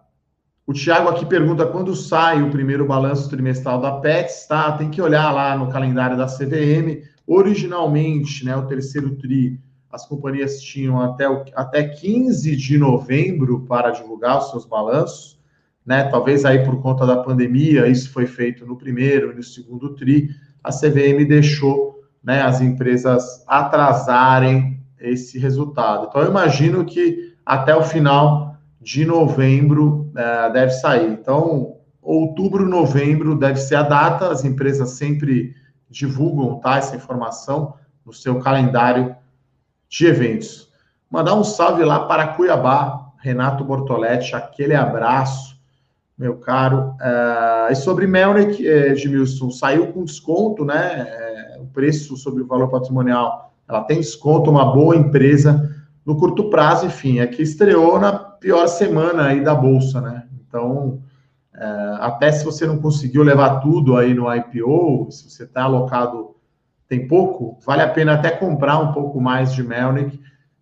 o 0.71 0.73
Tiago 0.73 1.09
aqui 1.09 1.27
pergunta 1.27 1.67
quando 1.67 1.97
sai 1.97 2.43
o 2.43 2.51
primeiro 2.51 2.87
balanço 2.87 3.29
trimestral 3.29 3.81
da 3.81 3.93
Pets, 3.93 4.47
tá? 4.47 4.73
Tem 4.73 4.89
que 4.89 5.03
olhar 5.03 5.33
lá 5.33 5.57
no 5.57 5.69
calendário 5.69 6.17
da 6.17 6.27
CVM. 6.27 7.03
Originalmente, 7.27 8.45
né, 8.45 8.57
o 8.57 8.67
terceiro 8.67 9.17
TRI, 9.17 9.61
as 9.91 10.07
companhias 10.07 10.61
tinham 10.61 11.01
até, 11.01 11.29
o, 11.29 11.45
até 11.57 11.83
15 11.83 12.55
de 12.55 12.79
novembro 12.79 13.67
para 13.67 13.91
divulgar 13.91 14.39
os 14.39 14.51
seus 14.51 14.65
balanços 14.65 15.41
né? 15.85 16.05
Talvez 16.05 16.45
aí 16.45 16.65
por 16.65 16.81
conta 16.81 17.05
da 17.05 17.17
pandemia, 17.17 17.89
isso 17.89 18.13
foi 18.13 18.25
feito 18.25 18.65
no 18.67 18.77
primeiro 18.77 19.33
e 19.33 19.35
no 19.35 19.43
segundo 19.43 19.95
TRI, 19.95 20.31
a 20.63 20.71
CVM 20.71 21.27
deixou 21.27 22.01
né, 22.23 22.43
as 22.43 22.61
empresas 22.61 23.43
atrasarem 23.45 24.79
esse 25.01 25.37
resultado. 25.37 26.07
Então, 26.09 26.23
eu 26.23 26.31
imagino 26.31 26.85
que 26.85 27.35
até 27.45 27.75
o 27.75 27.83
final 27.83 28.50
de 28.81 29.05
novembro 29.05 30.11
é, 30.17 30.51
deve 30.51 30.73
sair. 30.73 31.11
Então, 31.11 31.77
outubro, 32.01 32.69
novembro 32.69 33.37
deve 33.37 33.59
ser 33.59 33.77
a 33.77 33.83
data, 33.83 34.31
as 34.31 34.45
empresas 34.45 34.91
sempre 34.91 35.55
divulgam 35.89 36.59
tá, 36.61 36.79
essa 36.79 36.97
informação 36.97 37.75
no 38.07 38.13
seu 38.13 38.39
calendário 38.39 39.15
de 39.89 40.07
eventos. 40.07 40.71
Mandar 41.11 41.35
um 41.35 41.45
salve 41.45 41.85
lá 41.85 42.07
para 42.07 42.29
Cuiabá, 42.29 43.13
Renato 43.19 43.65
Bortoletti, 43.65 44.35
aquele 44.35 44.75
abraço 44.75 45.51
meu 46.21 46.37
caro. 46.37 46.95
Uh, 47.01 47.73
e 47.73 47.75
sobre 47.75 48.07
Melnick, 48.07 48.67
eh, 48.67 48.89
Edmilson, 48.89 49.51
saiu 49.51 49.91
com 49.91 50.05
desconto, 50.05 50.67
né? 50.67 51.57
O 51.59 51.67
preço 51.67 52.15
sobre 52.15 52.43
o 52.43 52.47
valor 52.47 52.69
patrimonial, 52.69 53.55
ela 53.67 53.81
tem 53.85 54.01
desconto, 54.01 54.51
uma 54.51 54.71
boa 54.71 54.95
empresa 54.95 55.75
no 56.05 56.19
curto 56.19 56.51
prazo, 56.51 56.85
enfim, 56.85 57.21
é 57.21 57.27
que 57.27 57.41
estreou 57.41 57.99
na 57.99 58.30
pior 58.41 58.67
semana 58.67 59.27
aí 59.27 59.45
da 59.45 59.55
Bolsa, 59.55 60.01
né? 60.01 60.25
Então, 60.41 61.03
uh, 61.55 61.95
até 62.01 62.33
se 62.33 62.45
você 62.45 62.67
não 62.67 62.79
conseguiu 62.79 63.23
levar 63.23 63.61
tudo 63.61 63.97
aí 63.97 64.15
no 64.15 64.35
IPO, 64.35 65.09
se 65.11 65.31
você 65.31 65.45
está 65.45 65.65
alocado, 65.65 66.35
tem 66.89 67.07
pouco, 67.07 67.59
vale 67.65 67.83
a 67.83 67.89
pena 67.89 68.15
até 68.15 68.31
comprar 68.31 68.79
um 68.79 68.93
pouco 68.93 69.21
mais 69.21 69.53
de 69.53 69.63
Melnick. 69.63 70.17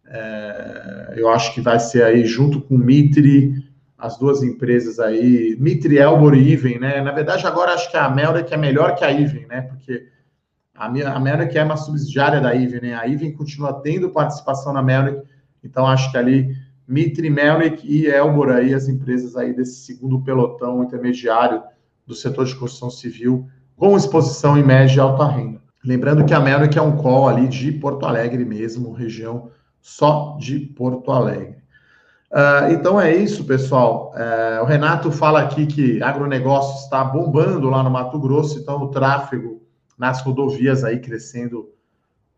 Uh, 0.07 1.15
eu 1.15 1.31
acho 1.31 1.55
que 1.55 1.61
vai 1.61 1.79
ser 1.79 2.03
aí 2.03 2.27
junto 2.27 2.61
com 2.61 2.77
Mitre, 2.77 3.67
as 3.97 4.17
duas 4.17 4.43
empresas 4.43 4.99
aí, 5.01 5.57
Mitre, 5.59 5.99
Elbor 5.99 6.35
e 6.35 6.53
Iven, 6.53 6.79
né? 6.79 7.01
Na 7.01 7.13
verdade, 7.13 7.47
agora 7.47 7.73
acho 7.73 7.91
que 7.91 7.97
a 7.97 8.09
Melrec 8.09 8.53
é 8.53 8.57
melhor 8.57 8.95
que 8.95 9.05
a 9.05 9.11
Iven, 9.11 9.47
né? 9.47 9.63
Porque 9.63 10.07
a, 10.73 10.89
minha, 10.89 11.19
Melrec 11.19 11.57
é 11.59 11.65
uma 11.65 11.77
subsidiária 11.77 12.41
da 12.41 12.55
Iven, 12.55 12.81
né? 12.81 12.95
A 12.95 13.07
Iven 13.07 13.33
continua 13.33 13.81
tendo 13.83 14.11
participação 14.11 14.73
na 14.73 14.83
Melrec, 14.83 15.23
então 15.65 15.85
acho 15.85 16.13
que 16.13 16.17
ali 16.17 16.55
Mitre, 16.89 17.29
Melrec 17.29 17.87
e 17.87 18.07
Elbor 18.07 18.49
aí, 18.49 18.73
as 18.73 18.89
empresas 18.89 19.37
aí 19.37 19.55
desse 19.55 19.85
segundo 19.85 20.23
pelotão 20.23 20.83
intermediário 20.83 21.63
do 22.07 22.15
setor 22.15 22.47
de 22.47 22.57
construção 22.57 22.89
civil, 22.89 23.47
com 23.77 23.95
exposição 23.95 24.57
em 24.57 24.65
média 24.65 24.97
e 24.97 25.01
alta 25.01 25.27
renda. 25.27 25.61
Lembrando 25.85 26.25
que 26.25 26.33
a 26.33 26.41
Melrec 26.41 26.77
é 26.79 26.83
um 26.83 26.97
call 26.97 27.29
ali 27.29 27.47
de 27.47 27.71
Porto 27.73 28.07
Alegre 28.07 28.45
mesmo, 28.45 28.93
região 28.93 29.51
só 29.81 30.37
de 30.41 30.59
Porto 30.59 31.13
Alegre. 31.13 31.59
Uh, 32.31 32.73
então 32.73 33.01
é 33.01 33.15
isso, 33.15 33.45
pessoal. 33.45 34.13
Uh, 34.15 34.63
o 34.63 34.67
Renato 34.67 35.13
fala 35.13 35.41
aqui 35.41 35.67
que 35.67 36.03
agronegócio 36.03 36.83
está 36.85 37.05
bombando 37.05 37.69
lá 37.69 37.83
no 37.83 37.91
Mato 37.91 38.19
Grosso, 38.19 38.59
então 38.59 38.83
o 38.83 38.89
tráfego 38.89 39.63
nas 39.99 40.23
rodovias 40.23 40.85
aí 40.85 40.99
crescendo 40.99 41.69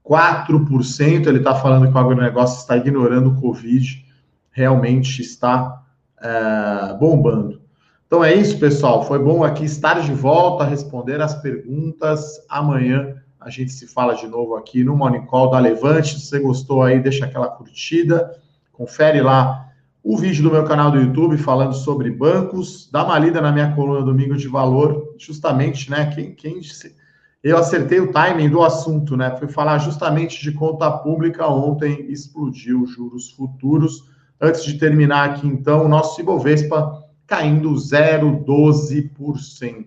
4%. 0.04 1.26
Ele 1.26 1.38
está 1.38 1.54
falando 1.54 1.88
que 1.88 1.96
o 1.96 1.98
agronegócio 1.98 2.58
está 2.60 2.76
ignorando 2.76 3.30
o 3.30 3.40
Covid, 3.40 4.04
realmente 4.50 5.22
está 5.22 5.82
uh, 6.18 6.98
bombando. 6.98 7.60
Então 8.06 8.24
é 8.24 8.34
isso, 8.34 8.58
pessoal. 8.58 9.04
Foi 9.04 9.18
bom 9.18 9.44
aqui 9.44 9.64
estar 9.64 10.00
de 10.00 10.12
volta, 10.12 10.64
responder 10.64 11.20
as 11.20 11.34
perguntas. 11.40 12.44
Amanhã 12.48 13.16
a 13.40 13.48
gente 13.48 13.72
se 13.72 13.86
fala 13.86 14.14
de 14.14 14.26
novo 14.26 14.56
aqui 14.56 14.82
no 14.82 14.96
Morning 14.96 15.26
Call 15.26 15.50
da 15.50 15.58
Levante. 15.58 16.18
Se 16.18 16.26
você 16.26 16.38
gostou 16.40 16.82
aí, 16.82 17.00
deixa 17.00 17.24
aquela 17.24 17.48
curtida, 17.48 18.36
confere 18.72 19.22
lá 19.22 19.70
o 20.02 20.16
vídeo 20.16 20.42
do 20.42 20.50
meu 20.50 20.64
canal 20.64 20.90
do 20.90 20.98
YouTube 20.98 21.36
falando 21.36 21.74
sobre 21.74 22.10
bancos, 22.10 22.88
dá 22.90 23.04
uma 23.04 23.18
lida 23.18 23.40
na 23.40 23.52
minha 23.52 23.74
coluna 23.74 24.04
Domingo 24.04 24.34
de 24.34 24.48
Valor, 24.48 25.14
justamente, 25.18 25.90
né, 25.90 26.06
quem, 26.06 26.34
quem 26.34 26.60
disse, 26.60 26.96
eu 27.44 27.58
acertei 27.58 28.00
o 28.00 28.10
timing 28.10 28.48
do 28.48 28.62
assunto, 28.62 29.16
né, 29.16 29.36
foi 29.36 29.48
falar 29.48 29.78
justamente 29.78 30.42
de 30.42 30.52
conta 30.52 30.90
pública 30.90 31.46
ontem, 31.46 32.10
explodiu 32.10 32.86
juros 32.86 33.30
futuros, 33.32 34.04
antes 34.40 34.64
de 34.64 34.78
terminar 34.78 35.30
aqui, 35.30 35.46
então, 35.46 35.84
o 35.84 35.88
nosso 35.88 36.20
Ibovespa 36.20 37.04
caindo 37.26 37.74
0,12%, 37.74 39.86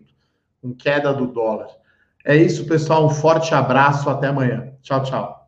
com 0.61 0.73
queda 0.73 1.13
do 1.13 1.27
dólar. 1.27 1.67
É 2.23 2.37
isso, 2.37 2.65
pessoal, 2.65 3.05
um 3.05 3.09
forte 3.09 3.53
abraço, 3.53 4.09
até 4.09 4.27
amanhã. 4.27 4.71
Tchau, 4.81 5.03
tchau. 5.03 5.43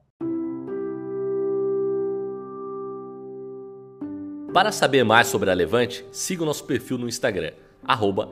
Para 4.54 4.72
saber 4.72 5.04
mais 5.04 5.28
sobre 5.28 5.50
a 5.50 5.54
Levante, 5.54 6.06
siga 6.12 6.44
o 6.44 6.46
nosso 6.46 6.64
perfil 6.64 6.98
no 6.98 7.08
Instagram, 7.08 7.52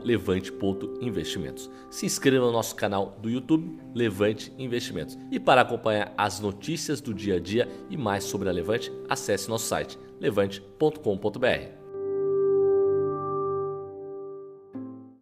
levante.investimentos. 0.04 1.70
Se 1.92 2.06
inscreva 2.06 2.46
no 2.46 2.52
nosso 2.52 2.76
canal 2.76 3.18
do 3.22 3.30
YouTube, 3.30 3.78
Levante 3.94 4.54
Investimentos. 4.58 5.18
E 5.32 5.40
para 5.40 5.62
acompanhar 5.62 6.14
as 6.18 6.40
notícias 6.40 7.02
do 7.02 7.14
dia 7.14 7.36
a 7.36 7.40
dia 7.40 7.68
e 7.90 7.98
mais 7.98 8.24
sobre 8.24 8.50
a 8.50 8.54
Levante, 8.54 8.92
acesse 9.10 9.50
nosso 9.50 9.66
site 9.66 9.98
levante.com.br. 10.24 11.83